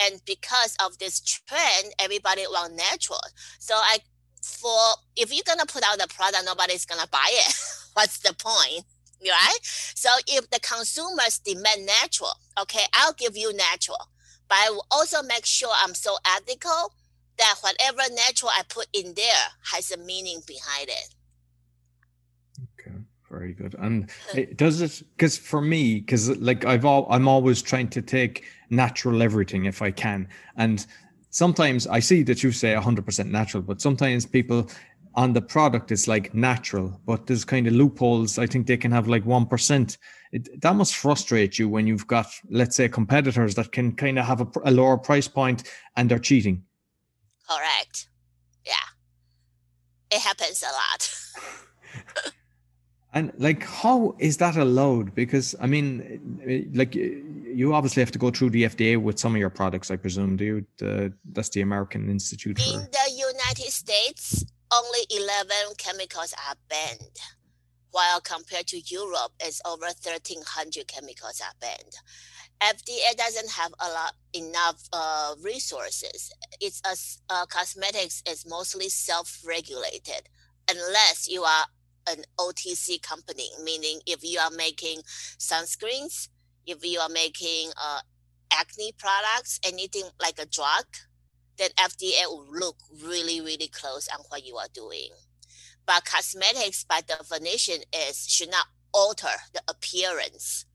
And 0.00 0.20
because 0.24 0.76
of 0.84 0.98
this 0.98 1.20
trend, 1.20 1.94
everybody 1.98 2.42
want 2.50 2.74
natural. 2.74 3.20
So 3.58 3.74
I 3.74 3.98
for 4.44 4.78
if 5.16 5.32
you're 5.32 5.44
gonna 5.46 5.66
put 5.66 5.84
out 5.84 5.98
the 5.98 6.08
product, 6.08 6.44
nobody's 6.44 6.84
gonna 6.84 7.08
buy 7.10 7.28
it. 7.30 7.54
What's 7.94 8.18
the 8.18 8.34
point? 8.34 8.84
Right? 9.22 9.58
So 9.62 10.10
if 10.26 10.50
the 10.50 10.60
consumers 10.60 11.38
demand 11.38 11.86
natural, 11.86 12.32
okay, 12.60 12.84
I'll 12.92 13.14
give 13.14 13.36
you 13.36 13.54
natural. 13.56 14.08
But 14.48 14.58
I 14.58 14.70
will 14.70 14.86
also 14.90 15.22
make 15.22 15.46
sure 15.46 15.70
I'm 15.82 15.94
so 15.94 16.16
ethical 16.36 16.92
that 17.38 17.54
whatever 17.60 18.02
natural 18.14 18.50
I 18.54 18.62
put 18.68 18.86
in 18.92 19.14
there 19.14 19.46
has 19.72 19.90
a 19.90 19.96
meaning 19.96 20.40
behind 20.46 20.88
it. 20.88 21.14
Okay, 22.78 22.96
very 23.30 23.54
good. 23.54 23.74
And 23.78 24.10
it, 24.34 24.56
does 24.56 24.80
it 24.82 25.02
because 25.16 25.38
for 25.38 25.60
me, 25.60 26.00
because 26.00 26.28
like 26.38 26.64
I've 26.64 26.84
all 26.84 27.06
I'm 27.10 27.28
always 27.28 27.62
trying 27.62 27.88
to 27.90 28.02
take 28.02 28.44
natural 28.68 29.22
everything 29.22 29.64
if 29.64 29.80
I 29.80 29.90
can, 29.90 30.28
and 30.56 30.86
sometimes 31.34 31.88
I 31.88 31.98
see 31.98 32.22
that 32.22 32.44
you 32.44 32.52
say 32.52 32.74
100% 32.74 33.26
natural, 33.26 33.62
but 33.62 33.80
sometimes 33.80 34.24
people 34.24 34.70
on 35.16 35.32
the 35.32 35.42
product 35.42 35.90
it's 35.90 36.06
like 36.06 36.32
natural, 36.32 37.00
but 37.06 37.26
there's 37.26 37.44
kind 37.44 37.66
of 37.66 37.72
loopholes. 37.72 38.38
I 38.38 38.46
think 38.46 38.66
they 38.66 38.76
can 38.76 38.92
have 38.92 39.08
like 39.08 39.24
1%. 39.24 39.98
It, 40.32 40.60
that 40.62 40.76
must 40.76 40.94
frustrate 40.94 41.58
you 41.58 41.68
when 41.68 41.88
you've 41.88 42.06
got, 42.06 42.26
let's 42.50 42.76
say, 42.76 42.88
competitors 42.88 43.56
that 43.56 43.72
can 43.72 43.92
kind 43.92 44.18
of 44.18 44.26
have 44.26 44.40
a, 44.42 44.46
a 44.64 44.70
lower 44.70 44.96
price 44.96 45.26
point 45.26 45.64
and 45.96 46.08
they're 46.08 46.20
cheating. 46.20 46.62
Correct. 47.48 48.08
Yeah. 48.64 48.86
It 50.12 50.20
happens 50.20 50.62
a 50.62 50.72
lot. 50.72 52.32
And 53.14 53.32
like, 53.38 53.62
how 53.62 54.16
is 54.18 54.38
that 54.38 54.56
allowed? 54.56 55.14
Because 55.14 55.54
I 55.60 55.66
mean, 55.66 56.70
like, 56.74 56.96
you 56.96 57.72
obviously 57.72 58.00
have 58.02 58.10
to 58.10 58.18
go 58.18 58.30
through 58.30 58.50
the 58.50 58.64
FDA 58.64 59.00
with 59.00 59.20
some 59.20 59.36
of 59.36 59.38
your 59.38 59.50
products, 59.50 59.92
I 59.92 59.96
presume. 59.96 60.36
Do 60.36 60.44
you? 60.44 60.66
The, 60.78 61.12
that's 61.32 61.48
the 61.50 61.60
American 61.60 62.10
Institute 62.10 62.58
for. 62.58 62.74
In 62.74 62.80
the 62.80 63.10
United 63.14 63.70
States, 63.72 64.44
only 64.72 65.00
eleven 65.10 65.74
chemicals 65.78 66.34
are 66.48 66.56
banned, 66.68 67.16
while 67.92 68.20
compared 68.20 68.66
to 68.68 68.80
Europe, 68.80 69.32
it's 69.38 69.60
over 69.64 69.86
thirteen 69.90 70.42
hundred 70.44 70.88
chemicals 70.88 71.40
are 71.40 71.54
banned. 71.60 71.94
FDA 72.60 73.16
doesn't 73.16 73.50
have 73.50 73.72
a 73.78 73.88
lot 73.90 74.14
enough 74.32 74.82
uh, 74.92 75.34
resources. 75.40 76.32
It's 76.60 76.82
a 76.84 77.32
uh, 77.32 77.46
cosmetics 77.46 78.24
is 78.28 78.44
mostly 78.44 78.88
self-regulated, 78.88 80.28
unless 80.68 81.28
you 81.28 81.44
are 81.44 81.66
an 82.08 82.24
OTC 82.38 83.02
company, 83.02 83.48
meaning 83.62 84.00
if 84.06 84.22
you 84.22 84.38
are 84.38 84.50
making 84.50 85.00
sunscreens, 85.38 86.28
if 86.66 86.84
you 86.84 86.98
are 87.00 87.08
making 87.08 87.70
uh, 87.82 88.00
acne 88.52 88.92
products, 88.98 89.60
anything 89.64 90.04
like 90.20 90.38
a 90.38 90.46
drug, 90.46 90.84
then 91.58 91.70
FDA 91.78 92.26
will 92.26 92.46
look 92.50 92.76
really, 93.02 93.40
really 93.40 93.68
close 93.68 94.08
on 94.08 94.24
what 94.28 94.44
you 94.44 94.56
are 94.56 94.68
doing. 94.72 95.10
But 95.86 96.04
cosmetics, 96.04 96.84
by 96.84 97.00
definition, 97.02 97.82
is 97.92 98.26
should 98.28 98.50
not 98.50 98.66
alter 98.92 99.36
the 99.52 99.62
appearance. 99.68 100.66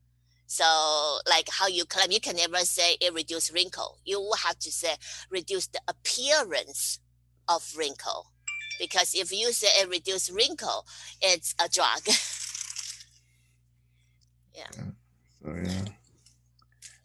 So, 0.46 1.18
like 1.28 1.48
how 1.50 1.68
you 1.68 1.84
claim, 1.84 2.10
you 2.10 2.20
can 2.20 2.36
never 2.36 2.58
say 2.58 2.96
it 3.00 3.14
reduce 3.14 3.52
wrinkle. 3.52 3.98
You 4.04 4.20
will 4.20 4.36
have 4.36 4.58
to 4.60 4.72
say 4.72 4.94
reduce 5.30 5.66
the 5.68 5.80
appearance 5.88 7.00
of 7.48 7.72
wrinkle 7.76 8.30
because 8.80 9.14
if 9.14 9.30
you 9.30 9.52
say 9.52 9.68
it 9.80 9.88
reduce 9.88 10.30
wrinkle, 10.30 10.86
it's 11.20 11.54
a 11.62 11.68
drug. 11.68 12.00
yeah. 14.56 14.70
So 15.42 15.54
yeah, 15.64 15.84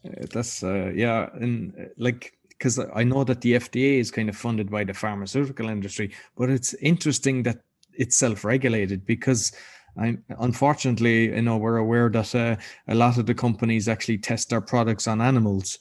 uh, 0.06 0.26
that's 0.32 0.64
uh, 0.64 0.92
yeah, 0.96 1.30
and 1.34 1.74
uh, 1.80 1.84
like 1.98 2.34
because 2.50 2.80
I 2.80 3.04
know 3.04 3.24
that 3.26 3.42
the 3.42 3.54
FDA 3.54 4.00
is 4.00 4.10
kind 4.10 4.30
of 4.30 4.38
funded 4.38 4.72
by 4.72 4.86
the 4.86 4.94
pharmaceutical 4.94 5.70
industry, 5.70 6.12
but 6.38 6.50
it's 6.50 6.74
interesting 6.76 7.44
that 7.44 7.60
it's 7.94 8.16
self-regulated 8.16 9.06
because 9.06 9.52
I'm 9.98 10.24
unfortunately, 10.40 11.36
you 11.36 11.42
know, 11.42 11.58
we're 11.58 11.78
aware 11.78 12.10
that 12.10 12.34
uh, 12.34 12.56
a 12.88 12.96
lot 12.96 13.18
of 13.18 13.26
the 13.26 13.34
companies 13.34 13.88
actually 13.88 14.18
test 14.20 14.50
their 14.50 14.62
products 14.62 15.08
on 15.08 15.22
animals. 15.22 15.80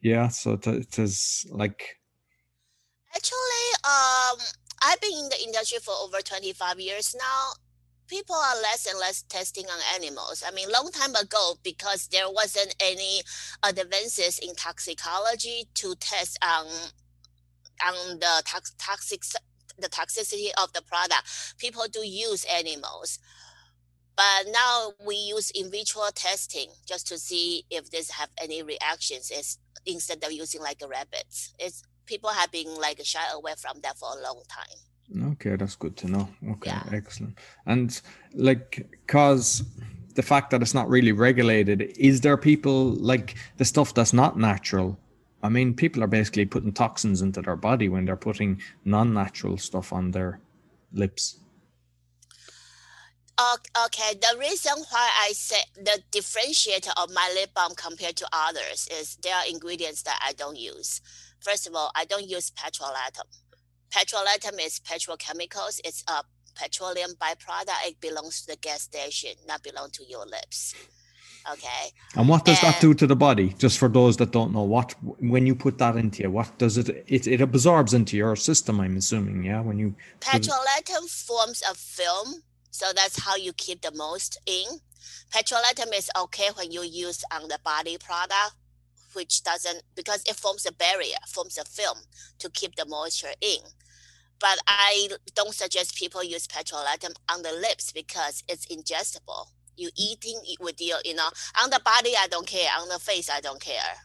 yeah, 0.00 0.28
so 0.28 0.52
it 0.52 0.98
is 0.98 1.46
like 1.50 1.96
Actually, 3.16 3.38
um, 3.86 4.38
I've 4.82 5.00
been 5.00 5.12
in 5.12 5.28
the 5.28 5.42
industry 5.44 5.78
for 5.82 5.94
over 6.02 6.18
25 6.20 6.80
years 6.80 7.14
now. 7.18 7.52
People 8.08 8.36
are 8.36 8.56
less 8.62 8.86
and 8.86 8.98
less 9.00 9.22
testing 9.22 9.66
on 9.66 9.80
animals. 10.02 10.44
I 10.46 10.52
mean, 10.52 10.70
long 10.70 10.90
time 10.92 11.14
ago, 11.14 11.54
because 11.62 12.08
there 12.08 12.30
wasn't 12.30 12.74
any 12.80 13.22
advances 13.64 14.38
in 14.38 14.54
toxicology 14.54 15.64
to 15.74 15.94
test 15.96 16.38
on 16.42 16.66
on 17.84 18.18
the 18.20 18.42
tox- 18.46 18.74
toxic 18.78 19.22
the 19.78 19.88
toxicity 19.88 20.50
of 20.62 20.72
the 20.72 20.82
product. 20.82 21.56
People 21.58 21.84
do 21.92 22.00
use 22.06 22.44
animals. 22.46 23.18
But 24.16 24.46
now 24.50 24.92
we 25.06 25.16
use 25.16 25.50
in 25.50 25.70
vitro 25.70 26.04
testing 26.14 26.68
just 26.88 27.06
to 27.08 27.18
see 27.18 27.64
if 27.70 27.90
this 27.90 28.10
have 28.12 28.30
any 28.42 28.62
reactions 28.62 29.30
is 29.30 29.58
instead 29.84 30.24
of 30.24 30.32
using 30.32 30.62
like 30.62 30.82
rabbits. 30.88 31.54
It's 31.58 31.82
people 32.06 32.30
have 32.30 32.50
been 32.52 32.74
like 32.80 33.00
shy 33.04 33.24
away 33.34 33.52
from 33.56 33.80
that 33.82 33.98
for 33.98 34.08
a 34.16 34.22
long 34.22 34.42
time. 34.48 35.32
Okay, 35.32 35.56
that's 35.56 35.76
good 35.76 35.96
to 35.98 36.08
know. 36.08 36.28
Okay, 36.50 36.70
yeah. 36.70 36.82
excellent. 36.92 37.38
And 37.66 38.00
like, 38.34 38.88
cause 39.06 39.62
the 40.14 40.22
fact 40.22 40.50
that 40.50 40.62
it's 40.62 40.74
not 40.74 40.88
really 40.88 41.12
regulated, 41.12 41.82
is 41.96 42.22
there 42.22 42.36
people 42.36 42.92
like 42.94 43.36
the 43.58 43.64
stuff 43.64 43.94
that's 43.94 44.12
not 44.12 44.38
natural? 44.38 44.98
I 45.42 45.48
mean, 45.48 45.74
people 45.74 46.02
are 46.02 46.08
basically 46.08 46.46
putting 46.46 46.72
toxins 46.72 47.22
into 47.22 47.42
their 47.42 47.56
body 47.56 47.88
when 47.88 48.04
they're 48.04 48.16
putting 48.16 48.60
non-natural 48.84 49.58
stuff 49.58 49.92
on 49.92 50.10
their 50.10 50.40
lips. 50.92 51.38
Okay, 53.38 54.14
the 54.14 54.38
reason 54.38 54.72
why 54.90 55.10
I 55.22 55.32
say 55.32 55.58
the 55.76 56.02
differentiator 56.10 56.90
of 56.96 57.12
my 57.12 57.30
lip 57.34 57.50
balm 57.54 57.74
compared 57.76 58.16
to 58.16 58.28
others 58.32 58.88
is 58.90 59.16
there 59.16 59.34
are 59.34 59.44
ingredients 59.46 60.02
that 60.02 60.18
I 60.26 60.32
don't 60.32 60.56
use. 60.56 61.02
First 61.46 61.68
of 61.68 61.76
all, 61.76 61.92
I 61.94 62.04
don't 62.04 62.28
use 62.28 62.50
petrolatum. 62.50 63.28
Petrolatum 63.94 64.56
is 64.66 64.80
petrochemicals. 64.80 65.78
It's 65.84 66.02
a 66.08 66.24
petroleum 66.60 67.12
byproduct. 67.22 67.86
It 67.86 68.00
belongs 68.00 68.40
to 68.40 68.46
the 68.48 68.56
gas 68.56 68.82
station, 68.82 69.30
not 69.46 69.62
belong 69.62 69.90
to 69.92 70.02
your 70.08 70.26
lips. 70.26 70.74
Okay. 71.52 71.92
And 72.16 72.28
what 72.28 72.44
does 72.44 72.60
and, 72.64 72.74
that 72.74 72.80
do 72.80 72.94
to 72.94 73.06
the 73.06 73.14
body? 73.14 73.54
Just 73.58 73.78
for 73.78 73.88
those 73.88 74.16
that 74.16 74.32
don't 74.32 74.52
know, 74.52 74.64
what 74.64 74.96
when 75.20 75.46
you 75.46 75.54
put 75.54 75.78
that 75.78 75.94
into 75.94 76.24
you, 76.24 76.32
what 76.32 76.58
does 76.58 76.78
it? 76.78 76.88
It, 77.06 77.28
it 77.28 77.40
absorbs 77.40 77.94
into 77.94 78.16
your 78.16 78.34
system. 78.34 78.80
I'm 78.80 78.96
assuming, 78.96 79.44
yeah. 79.44 79.60
When 79.60 79.78
you 79.78 79.94
petrolatum 80.18 81.08
forms 81.08 81.62
a 81.62 81.76
film, 81.76 82.42
so 82.72 82.86
that's 82.92 83.20
how 83.20 83.36
you 83.36 83.52
keep 83.52 83.82
the 83.82 83.92
most 83.92 84.40
in. 84.46 84.66
Petrolatum 85.32 85.96
is 85.96 86.10
okay 86.18 86.48
when 86.56 86.72
you 86.72 86.82
use 86.82 87.22
on 87.30 87.46
the 87.46 87.60
body 87.62 87.98
product 87.98 88.56
which 89.16 89.42
doesn't 89.42 89.82
because 89.96 90.22
it 90.28 90.36
forms 90.36 90.66
a 90.66 90.72
barrier, 90.72 91.16
forms 91.26 91.58
a 91.58 91.64
film 91.64 91.98
to 92.38 92.50
keep 92.50 92.76
the 92.76 92.84
moisture 92.86 93.34
in. 93.40 93.60
But 94.38 94.58
I 94.68 95.08
don't 95.34 95.54
suggest 95.54 95.96
people 95.96 96.22
use 96.22 96.46
petrolatum 96.46 97.14
on 97.32 97.42
the 97.42 97.52
lips 97.52 97.90
because 97.90 98.44
it's 98.48 98.66
ingestible. 98.66 99.46
You 99.76 99.88
eating 99.96 100.40
it 100.44 100.60
with 100.60 100.80
your, 100.80 100.98
you 101.04 101.14
know, 101.14 101.30
on 101.62 101.70
the 101.70 101.80
body 101.84 102.12
I 102.18 102.28
don't 102.28 102.46
care, 102.46 102.68
on 102.78 102.88
the 102.88 102.98
face 102.98 103.30
I 103.30 103.40
don't 103.40 103.60
care. 103.60 103.96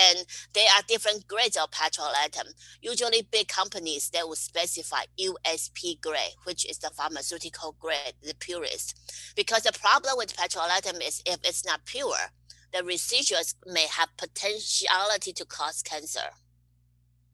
And 0.00 0.26
there 0.52 0.68
are 0.76 0.82
different 0.86 1.26
grades 1.26 1.56
of 1.56 1.70
petrolatum. 1.70 2.52
Usually 2.82 3.26
big 3.30 3.48
companies 3.48 4.10
they 4.10 4.22
will 4.22 4.36
specify 4.36 5.04
USP 5.18 6.00
grade, 6.00 6.34
which 6.44 6.68
is 6.68 6.78
the 6.78 6.90
pharmaceutical 6.90 7.74
grade, 7.80 8.14
the 8.22 8.34
purest. 8.38 8.96
Because 9.34 9.62
the 9.62 9.72
problem 9.72 10.14
with 10.16 10.36
petrolatum 10.36 11.06
is 11.06 11.22
if 11.26 11.38
it's 11.44 11.64
not 11.64 11.84
pure, 11.84 12.30
the 12.72 12.78
residuals 12.78 13.54
may 13.66 13.86
have 13.86 14.08
potentiality 14.16 15.32
to 15.32 15.44
cause 15.44 15.82
cancer. 15.82 16.30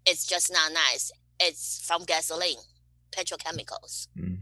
It's 0.06 0.26
just 0.26 0.52
not 0.52 0.72
nice. 0.72 1.10
It's 1.40 1.84
from 1.84 2.04
gasoline, 2.04 2.58
petrochemicals. 3.10 4.08
Mm. 4.18 4.38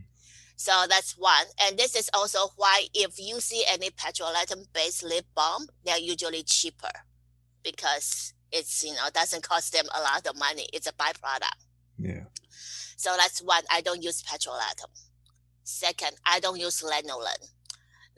So 0.56 0.72
that's 0.88 1.14
one. 1.18 1.46
And 1.60 1.78
this 1.78 1.96
is 1.96 2.10
also 2.14 2.38
why 2.56 2.86
if 2.94 3.18
you 3.18 3.40
see 3.40 3.64
any 3.68 3.90
petrolatum 3.90 4.66
based 4.72 5.02
lip 5.02 5.24
balm, 5.34 5.66
they're 5.84 5.98
usually 5.98 6.42
cheaper 6.42 6.90
because 7.64 8.34
it's, 8.52 8.84
you 8.84 8.92
know, 8.92 9.08
doesn't 9.12 9.42
cost 9.42 9.72
them 9.72 9.86
a 9.94 10.00
lot 10.02 10.26
of 10.26 10.38
money. 10.38 10.68
It's 10.72 10.86
a 10.86 10.92
byproduct. 10.92 11.66
Yeah. 11.98 12.24
So 12.96 13.14
that's 13.16 13.40
one. 13.40 13.62
I 13.72 13.80
don't 13.80 14.02
use 14.02 14.22
petrolatum. 14.22 14.90
Second, 15.64 16.12
I 16.26 16.38
don't 16.38 16.60
use 16.60 16.82
lanolin. 16.82 17.48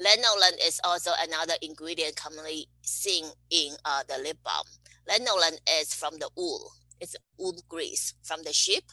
Lanolin 0.01 0.57
is 0.67 0.81
also 0.85 1.11
another 1.23 1.55
ingredient 1.63 2.17
commonly 2.17 2.67
seen 2.83 3.25
in 3.51 3.73
uh, 3.85 4.03
the 4.09 4.19
lip 4.23 4.39
balm. 4.45 4.67
Lanolin 5.09 5.59
is 5.81 5.95
from 5.95 6.19
the 6.19 6.29
wool. 6.37 6.73
It's 7.01 7.17
wool 7.39 7.57
grease 7.69 8.15
from 8.23 8.43
the 8.43 8.53
sheep. 8.53 8.85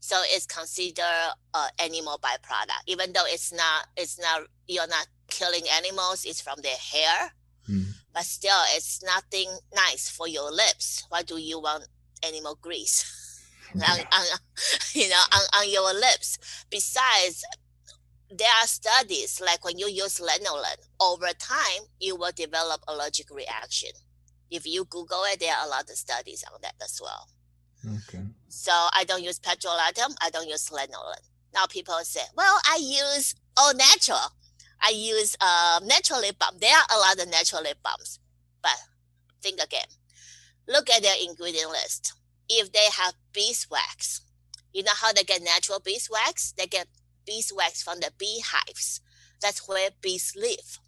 So 0.00 0.16
it's 0.24 0.46
considered 0.46 1.34
uh, 1.52 1.68
animal 1.78 2.18
byproduct, 2.22 2.84
even 2.86 3.12
though 3.12 3.26
it's 3.26 3.52
not, 3.52 3.88
it's 3.96 4.18
not, 4.18 4.42
you're 4.66 4.86
not 4.86 5.06
killing 5.28 5.64
animals, 5.76 6.24
it's 6.24 6.40
from 6.40 6.60
their 6.62 6.76
hair. 6.76 7.32
Mm. 7.68 7.92
But 8.14 8.24
still, 8.24 8.56
it's 8.74 9.02
nothing 9.02 9.48
nice 9.74 10.08
for 10.08 10.26
your 10.26 10.50
lips. 10.50 11.04
Why 11.10 11.22
do 11.22 11.36
you 11.36 11.60
want 11.60 11.86
animal 12.26 12.58
grease? 12.60 13.04
on, 13.74 14.00
on, 14.00 14.24
you 14.94 15.08
know, 15.08 15.22
on, 15.32 15.42
on 15.62 15.70
your 15.70 15.92
lips. 15.92 16.38
Besides, 16.70 17.44
there 18.30 18.48
are 18.62 18.66
studies 18.66 19.40
like 19.44 19.64
when 19.64 19.78
you 19.78 19.88
use 19.88 20.20
lanolin, 20.20 20.76
over 21.00 21.28
time, 21.38 21.82
you 21.98 22.16
will 22.16 22.32
develop 22.34 22.80
allergic 22.86 23.30
reaction. 23.30 23.90
If 24.50 24.66
you 24.66 24.84
Google 24.84 25.22
it, 25.32 25.40
there 25.40 25.54
are 25.54 25.66
a 25.66 25.68
lot 25.68 25.90
of 25.90 25.96
studies 25.96 26.44
on 26.52 26.58
that 26.62 26.74
as 26.82 27.00
well. 27.02 27.28
Okay. 27.84 28.24
So 28.48 28.72
I 28.72 29.04
don't 29.04 29.22
use 29.22 29.38
petrolatum. 29.38 30.14
I 30.20 30.30
don't 30.30 30.48
use 30.48 30.68
lanolin. 30.70 31.22
Now 31.54 31.66
people 31.68 31.98
say, 32.02 32.20
well, 32.36 32.60
I 32.68 32.78
use 32.80 33.34
all 33.56 33.74
natural. 33.74 34.32
I 34.82 34.90
use 34.90 35.36
uh, 35.40 35.80
natural 35.84 36.20
lip 36.20 36.38
balm. 36.38 36.56
There 36.60 36.74
are 36.74 36.96
a 36.96 36.98
lot 36.98 37.20
of 37.20 37.30
natural 37.30 37.62
lip 37.62 37.78
balms. 37.82 38.18
But 38.62 38.76
think 39.42 39.60
again. 39.60 39.86
Look 40.68 40.88
at 40.90 41.02
their 41.02 41.16
ingredient 41.20 41.70
list. 41.70 42.14
If 42.48 42.72
they 42.72 42.86
have 42.96 43.14
beeswax, 43.32 44.22
you 44.72 44.82
know 44.82 44.92
how 44.94 45.12
they 45.12 45.24
get 45.24 45.42
natural 45.42 45.80
beeswax? 45.80 46.52
They 46.52 46.66
get 46.66 46.86
beeswax 47.30 47.82
from 47.82 48.00
the 48.00 48.10
beehives. 48.18 49.00
That's 49.40 49.66
where 49.68 49.90
bees 50.02 50.34
live. 50.36 50.78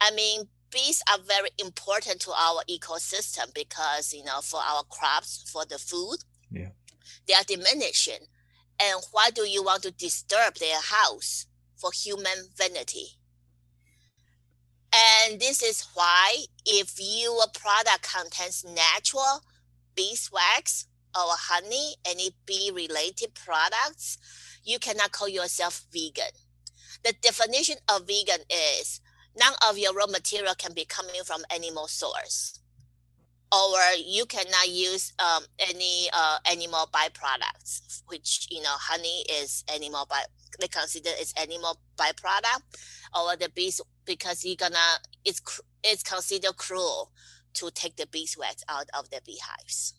I 0.00 0.10
mean, 0.10 0.48
bees 0.70 1.02
are 1.12 1.20
very 1.20 1.50
important 1.58 2.20
to 2.22 2.30
our 2.32 2.62
ecosystem 2.68 3.52
because, 3.54 4.12
you 4.12 4.24
know, 4.24 4.40
for 4.40 4.60
our 4.60 4.82
crops, 4.84 5.48
for 5.52 5.64
the 5.64 5.78
food, 5.78 6.18
yeah. 6.50 6.70
they 7.28 7.34
are 7.34 7.44
diminishing. 7.46 8.26
And 8.80 9.00
why 9.12 9.30
do 9.30 9.42
you 9.42 9.62
want 9.62 9.82
to 9.82 9.90
disturb 9.92 10.56
their 10.56 10.80
house? 10.80 11.46
for 11.84 11.90
human 11.92 12.48
vanity. 12.56 13.08
And 15.26 15.40
this 15.40 15.62
is 15.62 15.86
why 15.94 16.44
if 16.64 16.94
your 16.98 17.44
product 17.52 18.08
contains 18.14 18.64
natural 18.64 19.42
beeswax 19.94 20.86
or 21.14 21.28
honey, 21.28 21.96
any 22.06 22.30
bee 22.46 22.70
related 22.72 23.34
products, 23.34 24.18
you 24.64 24.78
cannot 24.78 25.12
call 25.12 25.28
yourself 25.28 25.84
vegan. 25.92 26.32
The 27.04 27.14
definition 27.20 27.76
of 27.88 28.06
vegan 28.06 28.44
is 28.50 29.00
none 29.38 29.54
of 29.68 29.78
your 29.78 29.92
raw 29.92 30.06
material 30.06 30.54
can 30.54 30.72
be 30.72 30.84
coming 30.84 31.22
from 31.24 31.42
animal 31.50 31.88
source 31.88 32.60
or 33.54 33.78
you 34.04 34.26
cannot 34.26 34.68
use 34.68 35.12
um, 35.18 35.44
any 35.58 36.08
uh, 36.12 36.38
animal 36.50 36.88
byproducts, 36.92 38.02
which 38.06 38.48
you 38.50 38.62
know 38.62 38.74
honey 38.74 39.24
is 39.30 39.64
animal 39.72 40.06
by 40.08 40.22
they 40.60 40.68
consider 40.68 41.10
is 41.20 41.32
animal 41.40 41.78
byproduct, 41.96 42.62
or 43.14 43.36
the 43.36 43.48
bees 43.54 43.80
because 44.04 44.44
you're 44.44 44.56
gonna 44.56 44.98
it's 45.24 45.40
it's 45.82 46.02
considered 46.02 46.56
cruel 46.56 47.10
to 47.54 47.70
take 47.70 47.96
the 47.96 48.06
beeswax 48.06 48.64
out 48.68 48.88
of 48.98 49.10
the 49.10 49.20
beehives. 49.24 49.94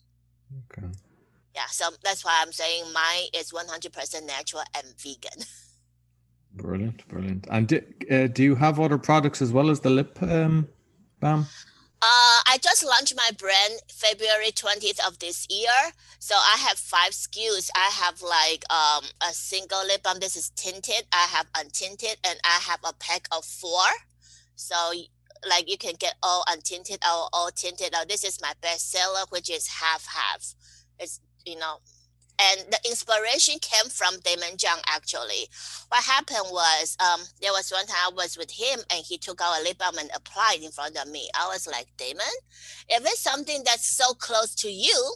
Okay. 0.70 0.88
Yeah, 1.56 1.66
so 1.70 1.88
that's 2.04 2.22
why 2.22 2.38
I'm 2.42 2.52
saying 2.52 2.84
mine 2.92 3.28
is 3.34 3.50
100% 3.50 4.26
natural 4.26 4.62
and 4.76 4.86
vegan. 5.00 5.46
Brilliant, 6.52 7.06
brilliant. 7.08 7.46
And 7.50 7.68
do, 7.68 7.82
uh, 8.10 8.28
do 8.28 8.42
you 8.42 8.54
have 8.54 8.80
other 8.80 8.96
products 8.96 9.42
as 9.42 9.52
well 9.52 9.68
as 9.68 9.80
the 9.80 9.90
lip 9.90 10.16
um, 10.22 10.66
balm? 11.20 11.46
Uh, 12.00 12.38
I 12.46 12.58
just 12.62 12.82
launched 12.82 13.14
my 13.14 13.28
brand 13.38 13.74
February 13.92 14.52
20th 14.52 15.06
of 15.06 15.18
this 15.18 15.46
year. 15.50 15.92
So 16.18 16.34
I 16.34 16.56
have 16.66 16.78
five 16.78 17.12
SKUs. 17.12 17.68
I 17.76 17.90
have 17.92 18.22
like 18.22 18.64
um, 18.72 19.04
a 19.28 19.34
single 19.34 19.84
lip 19.86 20.02
balm. 20.02 20.18
This 20.18 20.34
is 20.34 20.48
tinted. 20.56 21.04
I 21.12 21.26
have 21.30 21.46
untinted 21.52 22.16
and 22.24 22.38
I 22.42 22.58
have 22.62 22.80
a 22.84 22.94
pack 22.94 23.28
of 23.32 23.44
four. 23.44 23.84
So 24.54 24.76
like 25.46 25.70
you 25.70 25.76
can 25.76 25.94
get 25.98 26.14
all 26.22 26.44
untinted 26.48 26.98
or 27.04 27.28
all 27.34 27.50
tinted. 27.54 27.92
Now 27.92 28.04
this 28.08 28.24
is 28.24 28.40
my 28.40 28.52
best 28.62 28.90
seller, 28.90 29.26
which 29.28 29.50
is 29.50 29.68
half 29.68 30.06
half. 30.06 30.54
It's 30.98 31.20
you 31.46 31.56
know 31.58 31.78
and 32.38 32.60
the 32.70 32.78
inspiration 32.86 33.58
came 33.60 33.88
from 33.90 34.16
Daymond 34.16 34.58
John 34.58 34.78
actually. 34.88 35.48
What 35.88 36.04
happened 36.04 36.46
was 36.50 36.96
um, 37.00 37.20
there 37.40 37.52
was 37.52 37.70
one 37.70 37.86
time 37.86 37.96
I 37.96 38.10
was 38.14 38.36
with 38.36 38.50
him 38.50 38.80
and 38.90 39.02
he 39.04 39.16
took 39.16 39.40
out 39.40 39.60
a 39.60 39.62
lip 39.62 39.78
balm 39.78 39.96
and 39.98 40.10
applied 40.14 40.58
in 40.62 40.70
front 40.70 40.98
of 40.98 41.08
me. 41.08 41.28
I 41.34 41.48
was 41.48 41.66
like, 41.66 41.86
Daymond, 41.96 42.20
if 42.90 43.02
it's 43.02 43.20
something 43.20 43.62
that's 43.64 43.86
so 43.86 44.12
close 44.14 44.54
to 44.56 44.70
you, 44.70 45.14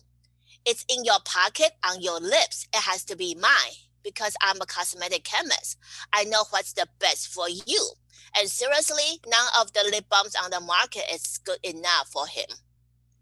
it's 0.64 0.84
in 0.88 1.04
your 1.04 1.18
pocket 1.24 1.72
on 1.86 2.00
your 2.00 2.20
lips. 2.20 2.66
It 2.72 2.82
has 2.82 3.04
to 3.04 3.16
be 3.16 3.34
mine 3.34 3.76
because 4.02 4.34
I'm 4.40 4.60
a 4.62 4.66
cosmetic 4.66 5.24
chemist. 5.24 5.76
I 6.12 6.24
know 6.24 6.44
what's 6.50 6.72
the 6.72 6.86
best 7.00 7.28
for 7.28 7.50
you. 7.50 7.90
And 8.38 8.48
seriously, 8.48 9.20
none 9.26 9.46
of 9.60 9.72
the 9.74 9.86
lip 9.90 10.06
balms 10.08 10.36
on 10.42 10.50
the 10.50 10.60
market 10.60 11.02
is 11.12 11.38
good 11.44 11.58
enough 11.64 12.08
for 12.10 12.26
him 12.26 12.46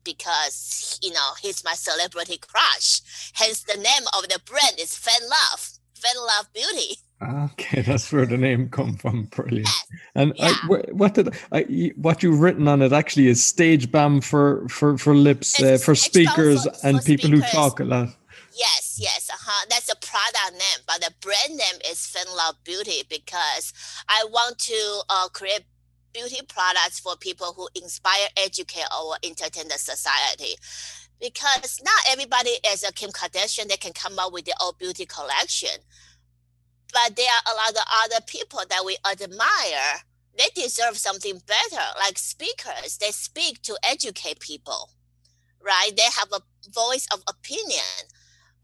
because 0.09 0.99
you 1.03 1.13
know 1.13 1.31
he's 1.41 1.65
my 1.65 1.75
celebrity 1.75 2.39
crush. 2.39 3.01
Hence 3.35 3.63
the 3.63 3.77
name 3.77 4.05
of 4.17 4.29
the 4.29 4.41
brand 4.45 4.77
is 4.79 4.97
Fan 4.97 5.23
Love, 5.29 5.79
Fan 5.95 6.17
Love 6.17 6.49
Beauty. 6.55 6.97
Okay, 7.21 7.83
that's 7.87 8.13
where 8.13 8.27
the 8.27 8.37
name 8.37 8.69
come 8.69 8.97
from. 8.97 9.25
Brilliant. 9.25 9.67
Yes. 9.67 9.87
And 10.15 10.33
yeah. 10.37 10.55
I, 10.71 10.79
what 10.93 11.15
did 11.15 11.35
I, 11.53 11.93
what 11.97 12.23
you've 12.23 12.41
written 12.41 12.69
on 12.69 12.83
it 12.83 12.93
actually 12.93 13.29
is 13.29 13.45
stage 13.45 13.91
balm 13.91 14.21
for 14.21 14.67
for 14.69 14.97
for 14.97 15.15
lips 15.15 15.61
uh, 15.63 15.79
for 15.79 15.95
speakers 15.95 16.65
for, 16.65 16.87
and 16.87 16.99
for 16.99 17.05
people 17.05 17.29
speakers. 17.29 17.51
who 17.51 17.57
talk 17.57 17.81
a 17.81 17.85
lot. 17.85 18.09
Yes, 18.55 18.99
yes, 19.01 19.31
uh-huh. 19.33 19.67
That's 19.71 19.89
a 19.89 19.95
product 19.97 20.53
name, 20.53 20.83
but 20.87 21.01
the 21.01 21.13
brand 21.21 21.51
name 21.51 21.81
is 21.89 22.07
Fan 22.07 22.27
Love 22.37 22.57
Beauty 22.65 23.03
because 23.09 23.73
I 24.09 24.25
want 24.31 24.59
to 24.59 25.03
uh, 25.09 25.29
create 25.29 25.65
beauty 26.19 26.43
products 26.49 26.99
for 26.99 27.17
people 27.17 27.53
who 27.57 27.69
inspire, 27.81 28.29
educate, 28.37 28.87
or 28.99 29.17
entertain 29.23 29.69
the 29.69 29.79
society. 29.79 30.55
Because 31.21 31.81
not 31.85 32.01
everybody 32.11 32.51
is 32.73 32.83
a 32.83 32.93
Kim 32.93 33.11
Kardashian 33.11 33.69
that 33.69 33.81
can 33.81 33.93
come 33.93 34.19
up 34.19 34.33
with 34.33 34.45
their 34.45 34.55
own 34.61 34.73
beauty 34.79 35.07
collection. 35.07 35.77
But 36.93 37.17
there 37.17 37.27
are 37.27 37.53
a 37.53 37.57
lot 37.57 37.71
of 37.71 37.87
other 38.05 38.25
people 38.27 38.61
that 38.69 38.85
we 38.85 38.97
admire. 39.11 40.03
They 40.37 40.49
deserve 40.55 40.97
something 40.97 41.41
better, 41.47 41.85
like 41.99 42.19
speakers. 42.19 42.99
They 43.01 43.11
speak 43.11 43.63
to 43.63 43.77
educate 43.83 44.41
people, 44.41 44.91
right? 45.65 45.91
They 45.97 46.09
have 46.17 46.33
a 46.33 46.71
voice 46.71 47.07
of 47.13 47.23
opinion. 47.29 48.09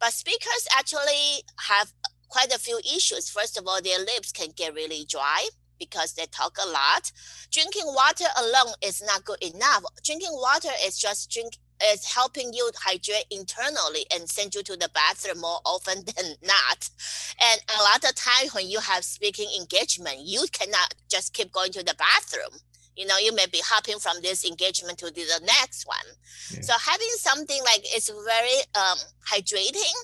But 0.00 0.12
speakers 0.12 0.66
actually 0.76 1.44
have 1.68 1.92
quite 2.28 2.52
a 2.52 2.58
few 2.58 2.78
issues. 2.78 3.30
First 3.30 3.58
of 3.58 3.66
all, 3.66 3.80
their 3.80 3.98
lips 3.98 4.32
can 4.32 4.48
get 4.56 4.74
really 4.74 5.06
dry 5.08 5.48
because 5.78 6.14
they 6.14 6.26
talk 6.26 6.56
a 6.64 6.68
lot. 6.68 7.10
Drinking 7.50 7.86
water 7.86 8.26
alone 8.38 8.74
is 8.82 9.02
not 9.02 9.24
good 9.24 9.42
enough. 9.42 9.84
Drinking 10.04 10.32
water 10.32 10.70
is 10.84 10.98
just 10.98 11.30
drink 11.30 11.58
is 11.92 12.04
helping 12.14 12.52
you 12.52 12.70
hydrate 12.80 13.26
internally 13.30 14.06
and 14.14 14.28
send 14.28 14.54
you 14.54 14.62
to 14.62 14.76
the 14.76 14.88
bathroom 14.94 15.40
more 15.40 15.58
often 15.64 16.04
than 16.16 16.34
not. 16.42 16.88
And 17.42 17.60
a 17.78 17.82
lot 17.82 18.04
of 18.04 18.14
times 18.14 18.54
when 18.54 18.68
you 18.68 18.80
have 18.80 19.04
speaking 19.04 19.48
engagement, 19.58 20.18
you 20.20 20.46
cannot 20.52 20.94
just 21.10 21.32
keep 21.32 21.52
going 21.52 21.72
to 21.72 21.82
the 21.82 21.94
bathroom. 21.98 22.60
You 22.96 23.06
know, 23.06 23.18
you 23.18 23.34
may 23.34 23.46
be 23.46 23.60
hopping 23.64 23.98
from 23.98 24.18
this 24.22 24.44
engagement 24.44 24.98
to 24.98 25.06
the 25.06 25.40
next 25.44 25.84
one. 25.86 25.96
Yeah. 26.52 26.60
So 26.60 26.74
having 26.78 27.08
something 27.16 27.60
like 27.64 27.80
it's 27.84 28.08
very 28.08 28.60
um, 28.76 28.98
hydrating 29.28 29.94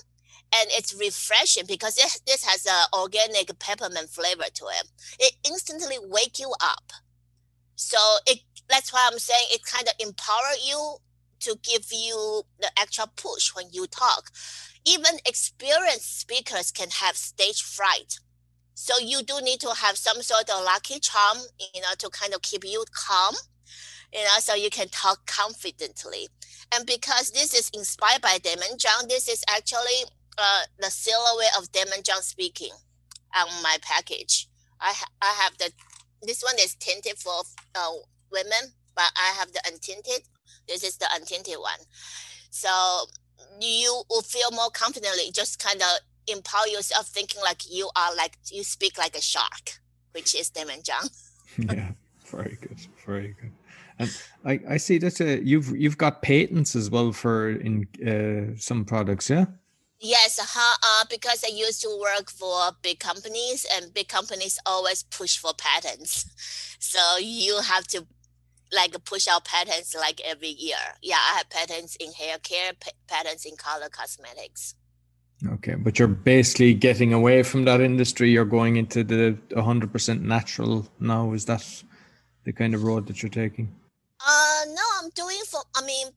and 0.53 0.69
it's 0.71 0.93
refreshing 0.93 1.65
because 1.67 1.97
it, 1.97 2.21
this 2.27 2.43
has 2.45 2.65
an 2.65 2.99
organic 2.99 3.57
peppermint 3.59 4.09
flavor 4.09 4.49
to 4.53 4.65
it. 4.65 4.87
It 5.19 5.33
instantly 5.47 5.97
wake 6.03 6.39
you 6.39 6.51
up. 6.61 6.91
So 7.75 7.97
it 8.27 8.39
that's 8.69 8.93
why 8.93 9.09
I'm 9.11 9.19
saying 9.19 9.47
it 9.51 9.65
kind 9.65 9.87
of 9.87 9.93
empower 9.99 10.53
you 10.63 10.97
to 11.41 11.57
give 11.63 11.87
you 11.91 12.43
the 12.59 12.69
extra 12.79 13.05
push 13.15 13.53
when 13.55 13.65
you 13.71 13.87
talk. 13.87 14.29
Even 14.85 15.19
experienced 15.25 16.19
speakers 16.19 16.71
can 16.71 16.89
have 16.89 17.17
stage 17.17 17.61
fright. 17.61 18.19
So 18.73 18.97
you 18.99 19.21
do 19.23 19.41
need 19.41 19.59
to 19.61 19.73
have 19.73 19.97
some 19.97 20.21
sort 20.21 20.49
of 20.49 20.63
lucky 20.63 20.99
charm, 20.99 21.39
you 21.73 21.81
know, 21.81 21.93
to 21.99 22.09
kind 22.09 22.33
of 22.33 22.41
keep 22.41 22.63
you 22.63 22.83
calm, 22.93 23.35
you 24.13 24.23
know, 24.23 24.39
so 24.39 24.55
you 24.55 24.69
can 24.69 24.87
talk 24.89 25.25
confidently. 25.25 26.29
And 26.73 26.85
because 26.85 27.31
this 27.31 27.53
is 27.53 27.69
inspired 27.73 28.21
by 28.21 28.37
Daymond 28.37 28.77
John, 28.79 29.07
this 29.07 29.27
is 29.27 29.43
actually 29.49 30.05
uh, 30.37 30.61
the 30.79 30.89
silhouette 30.89 31.57
of 31.57 31.71
Daymond 31.71 32.03
John 32.03 32.21
speaking 32.21 32.71
on 33.35 33.47
my 33.63 33.77
package. 33.81 34.47
I 34.79 34.93
ha- 34.93 35.11
I 35.21 35.33
have 35.43 35.57
the 35.57 35.71
this 36.23 36.41
one 36.43 36.55
is 36.59 36.75
tinted 36.75 37.17
for 37.17 37.41
uh, 37.75 37.91
women, 38.31 38.73
but 38.95 39.11
I 39.17 39.33
have 39.37 39.51
the 39.51 39.61
untinted. 39.65 40.21
This 40.67 40.83
is 40.83 40.97
the 40.97 41.05
untinted 41.05 41.59
one. 41.59 41.79
So 42.49 43.05
you 43.59 44.03
will 44.09 44.21
feel 44.21 44.51
more 44.51 44.69
confidently. 44.69 45.31
Just 45.31 45.59
kind 45.59 45.81
of 45.81 45.99
empower 46.27 46.67
yourself, 46.67 47.07
thinking 47.07 47.41
like 47.41 47.69
you 47.69 47.89
are 47.95 48.15
like 48.15 48.37
you 48.51 48.63
speak 48.63 48.97
like 48.97 49.15
a 49.15 49.21
shark, 49.21 49.79
which 50.11 50.35
is 50.35 50.49
Daymond 50.51 50.83
John. 50.83 51.09
yeah, 51.75 51.91
very 52.25 52.57
good, 52.61 52.79
very 53.05 53.35
good. 53.39 53.51
And 53.99 54.21
I, 54.45 54.59
I 54.73 54.77
see 54.77 54.97
that 54.99 55.21
uh, 55.21 55.41
you've 55.43 55.75
you've 55.77 55.97
got 55.97 56.21
patents 56.21 56.75
as 56.75 56.89
well 56.89 57.11
for 57.11 57.51
in 57.51 57.87
uh, 58.05 58.57
some 58.57 58.85
products, 58.85 59.29
yeah. 59.29 59.45
Yes, 60.03 60.39
uh, 60.39 60.45
uh, 60.83 61.05
because 61.11 61.43
I 61.43 61.53
used 61.53 61.81
to 61.83 61.95
work 62.01 62.31
for 62.31 62.71
big 62.81 62.99
companies, 62.99 63.67
and 63.75 63.93
big 63.93 64.07
companies 64.07 64.59
always 64.65 65.03
push 65.03 65.37
for 65.37 65.53
patents. 65.53 66.25
So 66.79 67.17
you 67.19 67.61
have 67.61 67.85
to 67.89 68.07
like 68.73 68.95
push 69.05 69.27
out 69.27 69.45
patents 69.45 69.93
like 69.95 70.19
every 70.25 70.49
year. 70.49 70.77
Yeah, 71.03 71.17
I 71.17 71.37
have 71.37 71.49
patents 71.51 71.95
in 71.97 72.11
hair 72.13 72.39
care, 72.39 72.71
p- 72.73 72.91
patents 73.07 73.45
in 73.45 73.55
color 73.57 73.89
cosmetics. 73.89 74.73
Okay, 75.53 75.75
but 75.75 75.99
you're 75.99 76.07
basically 76.07 76.73
getting 76.73 77.13
away 77.13 77.43
from 77.43 77.65
that 77.65 77.81
industry. 77.81 78.31
You're 78.31 78.45
going 78.45 78.77
into 78.77 79.03
the 79.03 79.37
100% 79.51 80.21
natural 80.21 80.87
now. 80.99 81.33
Is 81.33 81.45
that 81.45 81.83
the 82.43 82.53
kind 82.53 82.73
of 82.73 82.83
road 82.83 83.05
that 83.07 83.21
you're 83.21 83.29
taking? 83.29 83.75
Uh, 84.19 84.61
no, 84.67 84.81
I'm 85.01 85.09
doing 85.11 85.41
for. 85.47 85.61
I 85.75 85.85
mean, 85.85 86.07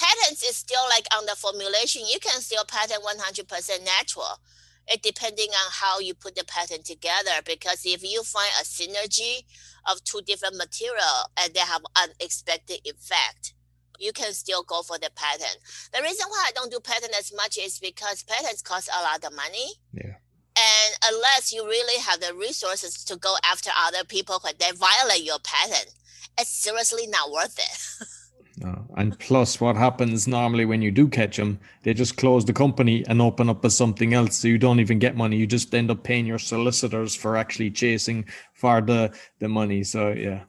patents 0.00 0.42
is 0.42 0.56
still 0.56 0.82
like 0.88 1.06
on 1.16 1.26
the 1.26 1.36
formulation. 1.36 2.02
You 2.08 2.18
can 2.20 2.40
still 2.40 2.64
patent 2.64 3.04
100% 3.04 3.84
natural. 3.84 4.40
It 4.88 5.02
depending 5.02 5.50
on 5.50 5.70
how 5.70 6.00
you 6.00 6.14
put 6.14 6.34
the 6.34 6.44
patent 6.44 6.84
together. 6.84 7.44
Because 7.44 7.82
if 7.84 8.02
you 8.02 8.22
find 8.22 8.50
a 8.60 8.64
synergy 8.64 9.44
of 9.90 10.02
two 10.04 10.20
different 10.26 10.56
material 10.56 11.30
and 11.38 11.52
they 11.54 11.60
have 11.60 11.82
unexpected 11.96 12.80
effect, 12.84 13.54
you 13.98 14.12
can 14.12 14.32
still 14.32 14.62
go 14.62 14.82
for 14.82 14.98
the 14.98 15.10
patent. 15.14 15.58
The 15.92 16.02
reason 16.02 16.26
why 16.28 16.46
I 16.48 16.52
don't 16.52 16.72
do 16.72 16.80
patent 16.80 17.14
as 17.18 17.32
much 17.36 17.58
is 17.58 17.78
because 17.78 18.22
patents 18.22 18.62
cost 18.62 18.88
a 18.88 19.02
lot 19.02 19.24
of 19.24 19.36
money. 19.36 19.74
Yeah. 19.92 20.16
And 20.56 21.14
unless 21.14 21.52
you 21.52 21.64
really 21.64 22.00
have 22.00 22.20
the 22.20 22.34
resources 22.34 23.04
to 23.04 23.16
go 23.16 23.36
after 23.44 23.70
other 23.78 24.04
people 24.04 24.40
when 24.42 24.54
they 24.58 24.72
violate 24.72 25.22
your 25.22 25.38
patent, 25.44 25.94
it's 26.38 26.50
seriously 26.50 27.06
not 27.06 27.30
worth 27.30 27.58
it. 27.58 28.08
No. 28.60 28.84
And 28.98 29.18
plus, 29.18 29.58
what 29.58 29.74
happens 29.76 30.28
normally 30.28 30.66
when 30.66 30.82
you 30.82 30.90
do 30.90 31.08
catch 31.08 31.38
them, 31.38 31.58
they 31.82 31.94
just 31.94 32.18
close 32.18 32.44
the 32.44 32.52
company 32.52 33.04
and 33.08 33.22
open 33.22 33.48
up 33.48 33.64
as 33.64 33.74
something 33.74 34.12
else. 34.12 34.36
So 34.36 34.48
you 34.48 34.58
don't 34.58 34.80
even 34.80 34.98
get 34.98 35.16
money. 35.16 35.38
You 35.38 35.46
just 35.46 35.74
end 35.74 35.90
up 35.90 36.02
paying 36.02 36.26
your 36.26 36.38
solicitors 36.38 37.14
for 37.14 37.38
actually 37.38 37.70
chasing 37.70 38.26
for 38.52 38.82
the 38.82 39.16
the 39.38 39.48
money. 39.48 39.82
So 39.82 40.10
yeah. 40.10 40.42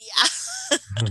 Yeah. 0.00 0.78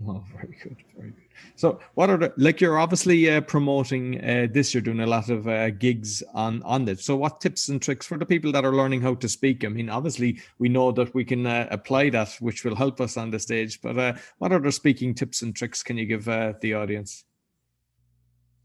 oh, 0.06 0.24
very 0.32 0.56
good. 0.62 0.76
Very 0.96 1.10
good. 1.10 1.29
So, 1.60 1.78
what 1.92 2.08
are 2.08 2.16
the 2.16 2.32
like? 2.38 2.58
You're 2.62 2.78
obviously 2.78 3.28
uh, 3.28 3.42
promoting 3.42 4.18
uh, 4.24 4.46
this. 4.50 4.72
You're 4.72 4.80
doing 4.80 5.00
a 5.00 5.06
lot 5.06 5.28
of 5.28 5.46
uh, 5.46 5.68
gigs 5.68 6.22
on 6.32 6.62
on 6.62 6.86
this. 6.86 7.04
So, 7.04 7.16
what 7.16 7.42
tips 7.42 7.68
and 7.68 7.82
tricks 7.82 8.06
for 8.06 8.16
the 8.16 8.24
people 8.24 8.50
that 8.52 8.64
are 8.64 8.74
learning 8.74 9.02
how 9.02 9.14
to 9.16 9.28
speak? 9.28 9.62
I 9.62 9.68
mean, 9.68 9.90
obviously, 9.90 10.40
we 10.58 10.70
know 10.70 10.90
that 10.92 11.14
we 11.14 11.22
can 11.22 11.44
uh, 11.46 11.68
apply 11.70 12.08
that, 12.10 12.34
which 12.40 12.64
will 12.64 12.74
help 12.74 12.98
us 12.98 13.18
on 13.18 13.30
the 13.30 13.38
stage. 13.38 13.82
But 13.82 13.98
uh, 13.98 14.14
what 14.38 14.52
other 14.52 14.70
speaking 14.70 15.14
tips 15.14 15.42
and 15.42 15.54
tricks 15.54 15.82
can 15.82 15.98
you 15.98 16.06
give 16.06 16.30
uh, 16.30 16.54
the 16.62 16.72
audience? 16.72 17.26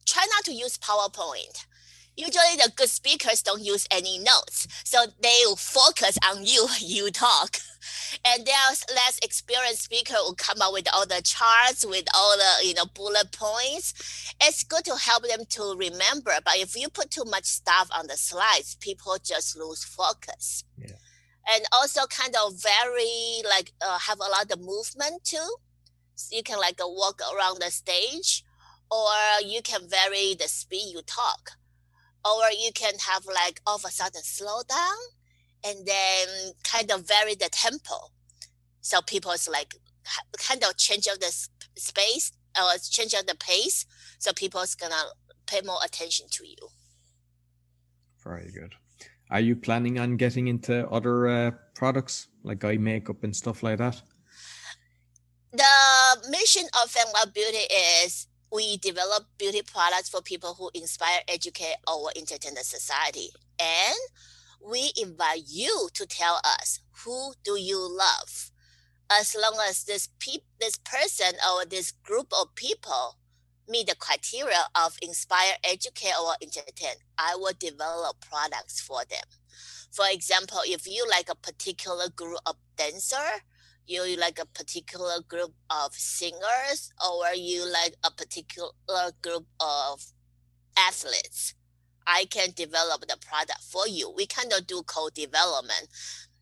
Try 0.06 0.26
not 0.34 0.46
to 0.46 0.54
use 0.54 0.78
PowerPoint 0.78 1.66
usually 2.16 2.56
the 2.58 2.72
good 2.76 2.90
speakers 2.90 3.42
don't 3.42 3.64
use 3.64 3.88
any 3.92 4.20
notes 4.20 4.68
so 4.84 5.06
they 5.22 5.42
will 5.46 5.56
focus 5.56 6.18
on 6.30 6.46
you 6.46 6.68
you 6.80 7.12
talk. 7.12 7.58
And 8.26 8.46
there's 8.46 8.86
less 8.90 9.20
experienced 9.22 9.84
speaker 9.84 10.16
will 10.16 10.36
come 10.36 10.62
up 10.62 10.74
with 10.74 10.88
all 10.94 11.06
the 11.06 11.22
charts 11.24 11.86
with 11.86 12.06
all 12.16 12.36
the 12.38 12.68
you 12.68 12.74
know 12.74 12.86
bullet 12.94 13.32
points. 13.32 14.34
It's 14.42 14.64
good 14.64 14.86
to 14.86 14.96
help 14.96 15.24
them 15.28 15.46
to 15.50 15.76
remember 15.78 16.32
but 16.44 16.58
if 16.58 16.76
you 16.76 16.90
put 16.90 17.12
too 17.12 17.26
much 17.26 17.46
stuff 17.46 17.90
on 17.96 18.08
the 18.08 18.18
slides 18.18 18.76
people 18.76 19.18
just 19.24 19.58
lose 19.58 19.84
focus. 19.84 20.64
Yeah. 20.78 21.00
and 21.54 21.64
also 21.72 22.02
kind 22.08 22.36
of 22.44 22.54
very 22.62 23.42
like 23.48 23.72
uh, 23.82 24.00
have 24.00 24.20
a 24.20 24.30
lot 24.30 24.52
of 24.52 24.60
movement 24.60 25.24
too. 25.24 25.56
So 26.16 26.36
you 26.36 26.44
can 26.44 26.58
like 26.60 26.80
uh, 26.82 26.88
walk 26.88 27.22
around 27.22 27.62
the 27.62 27.70
stage 27.70 28.44
or 28.90 29.12
you 29.46 29.62
can 29.62 29.82
vary 29.88 30.36
the 30.36 30.48
speed 30.48 30.94
you 30.94 31.02
talk 31.02 31.52
or 32.26 32.50
you 32.52 32.72
can 32.74 32.94
have 33.08 33.26
like 33.26 33.62
all 33.68 33.76
of 33.76 33.86
a 33.86 33.92
sudden 33.92 34.24
slow 34.24 34.62
down 34.68 34.98
and 35.64 35.86
then 35.86 36.28
kind 36.64 36.92
of 36.92 37.08
vary 37.08 37.36
the 37.36 37.50
tempo. 37.52 38.12
So 38.82 39.02
people's 39.02 39.48
like 39.48 39.76
kind 40.38 40.64
of 40.64 40.78
change 40.78 41.08
of 41.08 41.20
the 41.20 41.32
space 41.76 42.32
or 42.58 42.78
change 42.90 43.14
of 43.14 43.28
the 43.28 43.36
pace. 43.36 43.86
So 44.20 44.34
people's 44.34 44.76
gonna 44.76 45.04
pay 45.46 45.62
more 45.64 45.80
attention 45.84 46.28
to 46.32 46.48
you. 46.48 46.70
Very 48.24 48.52
good. 48.52 48.74
Are 49.30 49.40
you 49.40 49.56
planning 49.56 50.00
on 50.00 50.18
getting 50.18 50.48
into 50.48 50.88
other 50.90 51.28
uh, 51.28 51.52
products 51.74 52.28
like 52.44 52.64
eye 52.64 52.78
makeup 52.78 53.24
and 53.24 53.36
stuff 53.36 53.64
like 53.64 53.80
that? 53.80 54.02
The 55.52 56.30
mission 56.30 56.64
of 56.84 56.92
Fanlove 56.92 57.34
Beauty 57.34 57.66
is 58.04 58.28
we 58.56 58.78
develop 58.78 59.26
beauty 59.38 59.62
products 59.62 60.10
for 60.10 60.22
people 60.22 60.56
who 60.56 60.72
inspire, 60.74 61.22
educate, 61.28 61.76
or 61.88 62.12
entertain 62.16 62.56
the 62.56 62.64
society. 62.64 63.30
And 63.60 63.98
we 64.66 64.94
invite 65.02 65.44
you 65.48 65.90
to 65.94 66.08
tell 66.08 66.40
us 66.46 66.80
who 67.04 67.34
do 67.44 67.60
you 67.60 67.80
love. 67.80 68.52
As 69.12 69.36
long 69.40 69.60
as 69.70 69.84
this 69.84 70.10
pe- 70.20 70.48
this 70.60 70.78
person 70.78 71.34
or 71.54 71.66
this 71.66 71.92
group 71.92 72.34
of 72.40 72.56
people 72.56 73.18
meet 73.70 73.88
the 73.88 73.96
criteria 73.96 74.64
of 74.76 74.98
inspire, 75.02 75.56
educate, 75.64 76.14
or 76.20 76.34
entertain, 76.42 76.96
I 77.18 77.36
will 77.36 77.54
develop 77.60 78.18
products 78.22 78.82
for 78.82 79.04
them. 79.10 79.26
For 79.92 80.06
example, 80.12 80.60
if 80.66 80.88
you 80.88 81.06
like 81.10 81.30
a 81.30 81.36
particular 81.36 82.10
group 82.10 82.40
of 82.46 82.56
dancer, 82.78 83.44
you 83.88 84.18
like 84.18 84.40
a 84.40 84.46
particular 84.46 85.22
group 85.28 85.54
of 85.70 85.94
singers 85.94 86.92
or 87.04 87.34
you 87.36 87.70
like 87.72 87.96
a 88.04 88.12
particular 88.12 89.12
group 89.22 89.46
of 89.60 90.02
athletes? 90.78 91.54
I 92.08 92.26
can 92.26 92.50
develop 92.56 93.02
the 93.02 93.18
product 93.20 93.64
for 93.64 93.88
you. 93.88 94.12
We 94.16 94.28
cannot 94.28 94.68
do 94.68 94.84
co-development 94.84 95.88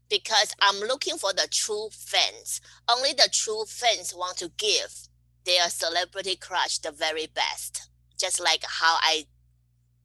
because 0.10 0.54
i'm 0.62 0.80
looking 0.82 1.18
for 1.18 1.32
the 1.34 1.48
true 1.50 1.88
fans. 1.92 2.62
Only 2.90 3.14
the 3.14 3.30
true 3.32 3.64
fans 3.68 4.14
want 4.16 4.38
to 4.38 4.52
give 4.58 5.08
their 5.46 5.70
celebrity 5.70 6.36
crush 6.36 6.78
the 6.80 6.92
very 6.92 7.28
best 7.28 7.90
just 8.18 8.40
like 8.40 8.64
how 8.66 8.98
i 9.02 9.26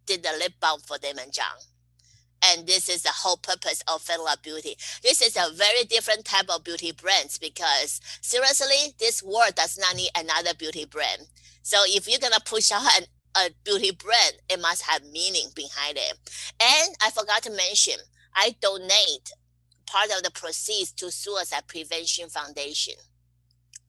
did 0.07 0.23
the 0.23 0.33
lip 0.39 0.55
balm 0.61 0.81
for 0.81 0.97
Daymond 0.97 1.33
John 1.33 1.59
and 2.45 2.67
this 2.67 2.89
is 2.89 3.03
the 3.03 3.11
whole 3.13 3.37
purpose 3.37 3.83
of 3.89 4.03
Fanlove 4.03 4.43
Beauty. 4.43 4.77
This 5.03 5.23
is 5.23 5.37
a 5.37 5.53
very 5.55 5.85
different 5.85 6.25
type 6.25 6.49
of 6.49 6.65
beauty 6.65 6.93
brands 6.93 7.39
because 7.39 8.01
seriously, 8.21 8.95
this 8.99 9.23
world 9.23 9.55
does 9.55 9.79
not 9.79 9.97
need 9.97 10.11
another 10.17 10.55
beauty 10.55 10.85
brand. 10.85 11.23
So 11.63 11.79
if 11.87 12.09
you're 12.09 12.21
gonna 12.21 12.41
push 12.45 12.73
out 12.73 12.83
an, 12.99 13.05
a 13.37 13.51
beauty 13.65 13.91
brand, 13.91 14.35
it 14.49 14.61
must 14.61 14.83
have 14.83 15.03
meaning 15.13 15.49
behind 15.55 15.97
it. 15.97 16.13
And 16.61 16.95
I 17.03 17.11
forgot 17.11 17.43
to 17.45 17.51
mention, 17.51 17.95
I 18.35 18.55
donate 18.61 19.33
part 19.87 20.11
of 20.17 20.23
the 20.23 20.31
proceeds 20.31 20.93
to 20.93 21.11
Suicide 21.11 21.67
Prevention 21.67 22.29
Foundation. 22.29 22.95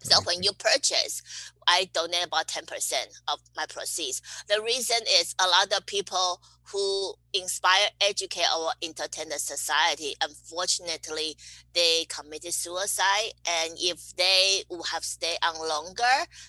So 0.01 0.21
when 0.23 0.41
you 0.43 0.51
purchase, 0.53 1.21
I 1.67 1.89
donate 1.93 2.25
about 2.25 2.47
10% 2.47 2.93
of 3.27 3.39
my 3.55 3.65
proceeds. 3.67 4.21
The 4.47 4.61
reason 4.61 4.97
is 5.19 5.35
a 5.39 5.47
lot 5.47 5.71
of 5.77 5.85
people 5.85 6.41
who 6.71 7.13
inspire, 7.33 7.89
educate, 8.01 8.45
or 8.57 8.71
entertain 8.81 9.29
the 9.29 9.39
society, 9.39 10.15
unfortunately, 10.23 11.35
they 11.73 12.05
committed 12.07 12.53
suicide. 12.53 13.33
And 13.47 13.73
if 13.77 14.15
they 14.15 14.63
would 14.69 14.87
have 14.87 15.03
stayed 15.03 15.37
on 15.43 15.67
longer, 15.67 16.03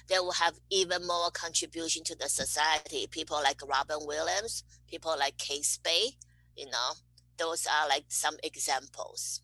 they 0.08 0.18
will 0.18 0.32
have 0.32 0.54
even 0.70 1.06
more 1.06 1.30
contribution 1.30 2.04
to 2.04 2.14
the 2.14 2.28
society. 2.28 3.06
People 3.10 3.40
like 3.42 3.60
Robin 3.66 3.98
Williams, 4.06 4.64
people 4.86 5.14
like 5.18 5.38
Kate 5.38 5.64
Spade, 5.64 6.14
you 6.56 6.66
know, 6.66 6.92
those 7.38 7.66
are 7.66 7.88
like 7.88 8.04
some 8.08 8.36
examples. 8.42 9.40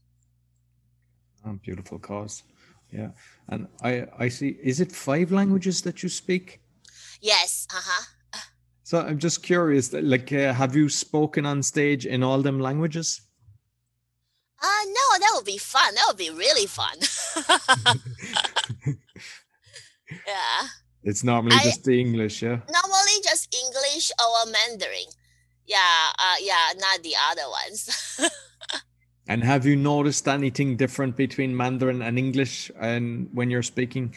Oh, 1.46 1.58
beautiful 1.62 1.98
cause. 1.98 2.42
Yeah. 2.92 3.10
And 3.48 3.68
I, 3.82 4.06
I 4.18 4.28
see, 4.28 4.56
is 4.62 4.80
it 4.80 4.92
five 4.92 5.30
languages 5.30 5.82
that 5.82 6.02
you 6.02 6.08
speak? 6.08 6.60
Yes. 7.20 7.66
Uh 7.72 7.80
huh. 7.82 8.04
So 8.86 9.00
I'm 9.00 9.18
just 9.18 9.42
curious, 9.42 9.92
like, 9.92 10.32
uh, 10.32 10.52
have 10.52 10.76
you 10.76 10.88
spoken 10.88 11.44
on 11.44 11.60
stage 11.60 12.06
in 12.06 12.22
all 12.22 12.40
them 12.40 12.60
languages? 12.60 13.20
Uh, 14.62 14.84
no, 14.86 15.18
that 15.18 15.32
would 15.34 15.44
be 15.44 15.58
fun. 15.58 15.92
That 15.96 16.04
would 16.06 16.16
be 16.16 16.30
really 16.30 16.66
fun. 16.66 16.96
yeah. 20.26 20.68
It's 21.02 21.24
normally 21.24 21.56
I, 21.56 21.64
just 21.64 21.82
the 21.82 22.00
English, 22.00 22.42
yeah? 22.42 22.60
Normally 22.70 23.18
just 23.24 23.52
English 23.52 24.12
or 24.20 24.50
Mandarin. 24.52 25.10
Yeah, 25.66 26.12
uh, 26.18 26.36
yeah, 26.40 26.72
not 26.78 27.02
the 27.02 27.14
other 27.30 27.48
ones. 27.50 27.88
And 29.28 29.42
have 29.42 29.66
you 29.66 29.74
noticed 29.74 30.28
anything 30.28 30.76
different 30.76 31.16
between 31.16 31.56
Mandarin 31.56 32.02
and 32.02 32.18
English 32.18 32.70
and 32.78 33.28
when 33.32 33.50
you're 33.50 33.62
speaking 33.62 34.14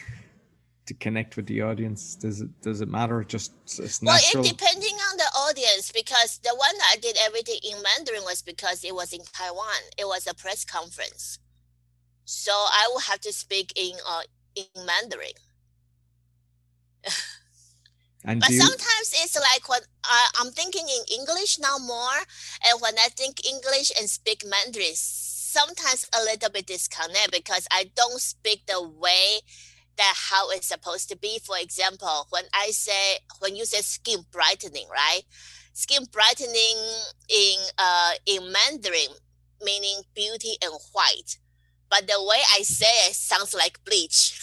to 0.86 0.94
connect 0.94 1.36
with 1.36 1.48
the 1.48 1.62
audience? 1.62 2.16
Does 2.16 2.42
it 2.42 2.62
does 2.62 2.82
it 2.82 2.90
matter? 2.90 3.24
Just 3.24 3.54
it's 3.80 4.02
natural? 4.04 4.44
Well, 4.44 4.52
it 4.52 4.58
depending 4.58 4.96
on 5.10 5.18
the 5.18 5.30
audience 5.48 5.92
because 5.92 6.40
the 6.44 6.54
one 6.56 6.76
I 6.92 6.98
did 6.98 7.18
everything 7.26 7.60
in 7.64 7.82
Mandarin 7.82 8.24
was 8.24 8.42
because 8.42 8.84
it 8.84 8.94
was 8.94 9.14
in 9.14 9.22
Taiwan. 9.34 9.82
It 9.98 10.06
was 10.06 10.28
a 10.28 10.36
press 10.36 10.64
conference, 10.64 11.40
so 12.26 12.52
I 12.52 12.88
will 12.92 13.02
have 13.02 13.20
to 13.22 13.34
speak 13.34 13.74
in 13.76 13.94
uh, 14.08 14.22
in 14.56 14.86
Mandarin. 14.86 15.38
And 18.26 18.42
but 18.42 18.50
you... 18.50 18.60
sometimes 18.60 19.14
it's 19.16 19.36
like 19.36 19.68
when 19.70 19.82
uh, 20.04 20.28
I'm 20.40 20.52
thinking 20.52 20.86
in 20.88 21.20
English 21.20 21.60
now 21.60 21.78
more, 21.78 22.20
and 22.68 22.82
when 22.82 22.96
I 22.98 23.10
think 23.10 23.46
English 23.48 23.92
and 23.98 24.10
speak 24.10 24.44
Mandarin, 24.46 24.94
sometimes 24.94 26.06
a 26.14 26.24
little 26.24 26.50
bit 26.50 26.68
disconnect 26.68 27.32
because 27.32 27.68
I 27.72 27.92
don't 27.96 28.20
speak 28.20 28.66
the 28.68 28.82
way 28.82 29.40
that 29.98 30.14
how 30.16 30.50
it's 30.52 30.68
supposed 30.68 31.10
to 31.10 31.18
be. 31.18 31.40
For 31.44 31.58
example, 31.58 32.28
when 32.30 32.44
I 32.54 32.72
say 32.72 33.20
when 33.40 33.56
you 33.56 33.66
say 33.66 33.82
skin 33.82 34.26
brightening, 34.32 34.88
right? 34.90 35.22
Skin 35.74 36.06
brightening 36.12 36.78
in 37.30 37.58
uh 37.78 38.12
in 38.26 38.52
Mandarin 38.52 39.16
meaning 39.62 40.02
beauty 40.16 40.56
and 40.64 40.74
white, 40.94 41.38
but 41.90 42.08
the 42.08 42.22
way 42.24 42.38
I 42.54 42.62
say 42.64 43.10
it 43.10 43.16
sounds 43.16 43.54
like 43.54 43.84
bleach. 43.84 44.39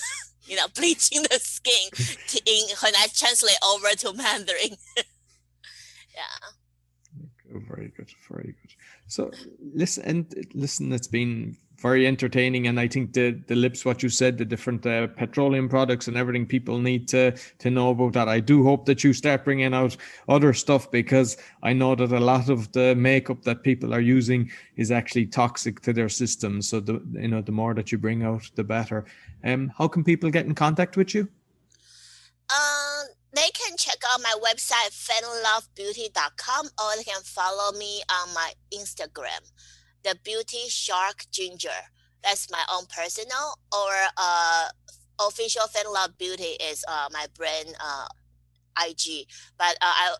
You 0.47 0.57
know, 0.57 0.67
bleaching 0.75 1.23
the 1.23 1.39
skin 1.41 1.91
to, 2.29 2.41
in, 2.47 2.69
when 2.83 2.95
I 2.97 3.07
translate 3.15 3.59
over 3.67 3.89
to 3.89 4.13
Mandarin. 4.13 4.77
yeah. 6.15 6.49
Very 7.69 7.93
good. 7.97 8.11
Very 8.31 8.55
good. 8.61 8.73
So 9.07 9.31
listen, 9.75 10.05
and 10.05 10.47
listen, 10.55 10.93
it's 10.93 11.07
been 11.07 11.57
very 11.79 12.07
entertaining 12.07 12.67
and 12.67 12.81
i 12.81 12.89
think 12.89 13.13
the 13.13 13.33
the 13.49 13.55
lips 13.55 13.85
what 13.85 14.03
you 14.03 14.09
said 14.09 14.39
the 14.39 14.45
different 14.45 14.85
uh, 14.87 15.07
petroleum 15.09 15.69
products 15.69 16.09
and 16.09 16.17
everything 16.17 16.47
people 16.47 16.79
need 16.79 17.07
to 17.09 17.33
to 17.59 17.71
know 17.71 17.91
about 17.91 18.13
that. 18.13 18.29
I 18.29 18.41
do 18.41 18.65
hope 18.65 18.87
that 18.87 19.05
you 19.05 19.13
start 19.13 19.45
bringing 19.45 19.75
out 19.75 19.97
other 20.29 20.53
stuff 20.53 20.91
because 20.91 21.37
i 21.63 21.73
know 21.73 21.95
that 21.95 22.13
a 22.13 22.21
lot 22.21 22.49
of 22.49 22.73
the 22.73 22.95
makeup 22.95 23.43
that 23.43 23.63
people 23.63 23.95
are 23.95 24.01
using 24.01 24.51
is 24.77 24.91
actually 24.91 25.27
toxic 25.27 25.81
to 25.81 25.93
their 25.93 26.09
system. 26.09 26.63
So 26.63 26.81
the 26.81 27.03
you 27.13 27.29
know 27.29 27.43
the 27.43 27.53
more 27.53 27.75
that 27.75 27.93
you 27.93 27.99
bring 27.99 28.23
out 28.23 28.51
the 28.55 28.65
better. 28.65 29.05
Um 29.45 29.73
how 29.77 29.89
can 29.89 30.05
people 30.05 30.31
get 30.31 30.47
in 30.47 30.55
contact 30.55 30.97
with 30.97 31.15
you? 31.15 31.29
They 33.37 33.51
can 33.53 33.77
check 33.77 33.99
out 34.11 34.23
my 34.23 34.35
website, 34.43 34.93
fanlovebeauty.com, 34.97 36.67
or 36.81 36.97
they 36.97 37.05
can 37.05 37.21
follow 37.21 37.71
me 37.73 38.01
on 38.11 38.33
my 38.33 38.53
Instagram, 38.73 39.43
the 40.07 40.17
Beauty 40.23 40.69
Shark 40.69 41.25
Ginger. 41.33 41.81
That's 42.23 42.51
my 42.51 42.63
own 42.73 42.85
personal, 42.87 43.59
or 43.73 43.93
uh, 44.17 44.69
official 45.21 45.67
Fan 45.67 45.93
Love 45.93 46.17
Beauty 46.17 46.57
is 46.71 46.85
uh, 46.89 47.09
my 47.13 47.27
brand 47.35 47.75
uh, 47.81 48.07
IG. 48.89 49.27
But 49.59 49.75
uh, 49.83 49.95
I, 50.05 50.17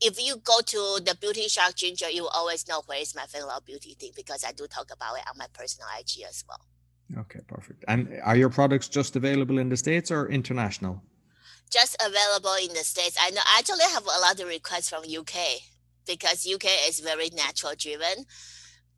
if 0.00 0.22
you 0.22 0.36
go 0.38 0.60
to 0.64 1.00
the 1.04 1.16
Beauty 1.20 1.48
Shark 1.48 1.74
Ginger, 1.76 2.08
you 2.08 2.22
will 2.22 2.30
always 2.34 2.66
know 2.66 2.82
where 2.86 3.00
is 3.00 3.14
my 3.14 3.26
Fan 3.26 3.46
Love 3.46 3.66
Beauty 3.66 3.94
thing 3.94 4.12
because 4.16 4.42
I 4.42 4.52
do 4.52 4.66
talk 4.66 4.90
about 4.92 5.16
it 5.18 5.24
on 5.28 5.36
my 5.38 5.46
personal 5.52 5.88
IG 5.98 6.24
as 6.26 6.42
well. 6.48 6.60
Okay, 7.18 7.40
perfect. 7.46 7.84
And 7.88 8.20
are 8.22 8.36
your 8.36 8.50
products 8.50 8.88
just 8.88 9.16
available 9.16 9.58
in 9.58 9.68
the 9.68 9.76
States 9.76 10.10
or 10.10 10.28
international? 10.28 11.02
Just 11.70 11.96
available 12.04 12.54
in 12.62 12.68
the 12.68 12.84
States. 12.84 13.16
I 13.20 13.30
know 13.30 13.40
I 13.44 13.58
actually 13.58 13.84
have 13.92 14.04
a 14.04 14.20
lot 14.20 14.40
of 14.40 14.48
requests 14.48 14.88
from 14.88 15.04
UK 15.04 15.60
because 16.06 16.46
UK 16.46 16.66
is 16.88 17.00
very 17.00 17.30
natural 17.30 17.74
driven, 17.76 18.24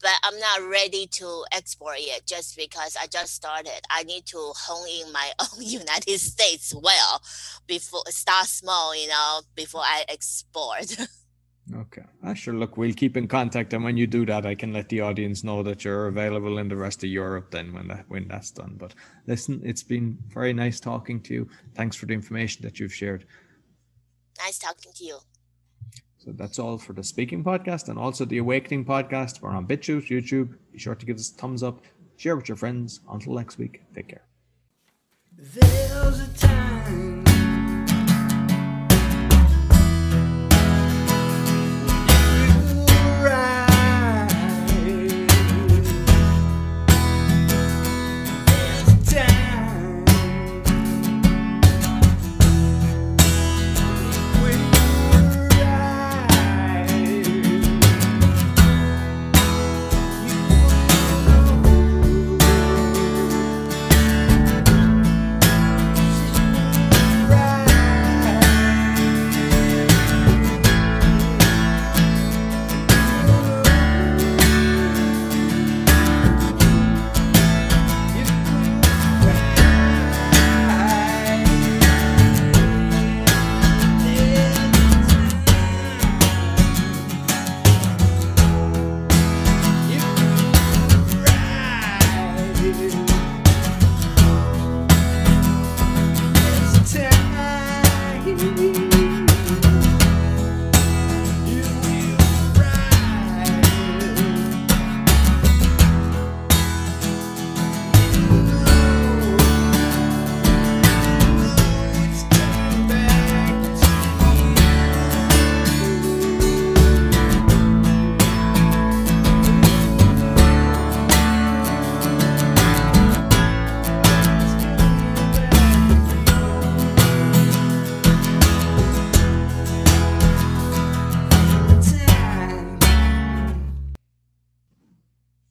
but 0.02 0.12
I'm 0.24 0.38
not 0.38 0.68
ready 0.68 1.06
to 1.06 1.44
export 1.52 1.98
yet 2.00 2.26
just 2.26 2.56
because 2.56 2.96
I 3.00 3.06
just 3.06 3.34
started. 3.34 3.80
I 3.88 4.02
need 4.02 4.26
to 4.26 4.52
hone 4.56 4.88
in 4.88 5.12
my 5.12 5.32
own 5.40 5.62
United 5.62 6.18
States 6.18 6.74
well 6.74 7.22
before 7.66 8.02
start 8.08 8.46
small, 8.46 8.94
you 8.94 9.08
know, 9.08 9.40
before 9.54 9.82
I 9.82 10.04
export. 10.08 10.96
Okay. 11.72 12.02
Ah, 12.24 12.34
sure. 12.34 12.54
Look, 12.54 12.76
we'll 12.76 12.92
keep 12.92 13.16
in 13.16 13.28
contact, 13.28 13.72
and 13.72 13.84
when 13.84 13.96
you 13.96 14.06
do 14.06 14.26
that, 14.26 14.44
I 14.44 14.54
can 14.54 14.72
let 14.72 14.88
the 14.88 15.00
audience 15.00 15.44
know 15.44 15.62
that 15.62 15.84
you're 15.84 16.08
available 16.08 16.58
in 16.58 16.68
the 16.68 16.76
rest 16.76 17.04
of 17.04 17.08
Europe. 17.08 17.52
Then, 17.52 17.72
when 17.72 17.86
that 17.88 18.04
when 18.08 18.26
that's 18.26 18.50
done. 18.50 18.74
But 18.76 18.94
listen, 19.28 19.62
it's 19.64 19.82
been 19.82 20.18
very 20.28 20.52
nice 20.52 20.80
talking 20.80 21.20
to 21.22 21.34
you. 21.34 21.48
Thanks 21.76 21.94
for 21.94 22.06
the 22.06 22.14
information 22.14 22.62
that 22.62 22.80
you've 22.80 22.92
shared. 22.92 23.26
Nice 24.38 24.58
talking 24.58 24.92
to 24.92 25.04
you. 25.04 25.18
So 26.24 26.30
that's 26.32 26.61
all 26.61 26.78
for 26.78 26.92
the 26.92 27.02
speaking 27.02 27.42
podcast 27.42 27.88
and 27.88 27.98
also 27.98 28.24
the 28.24 28.38
awakening 28.38 28.85
podcast. 28.85 29.42
We're 29.42 29.50
on 29.50 29.66
BitChute, 29.66 30.06
YouTube. 30.06 30.54
Be 30.72 30.78
sure 30.78 30.94
to 30.94 31.06
give 31.06 31.16
us 31.16 31.32
a 31.32 31.35
thumbs 31.35 31.64
up, 31.64 31.82
share 32.16 32.37
with 32.37 32.48
your 32.48 32.56
friends. 32.56 33.00
Until 33.11 33.35
next 33.35 33.58
week, 33.58 33.82
take 33.92 34.08
care. 34.08 34.22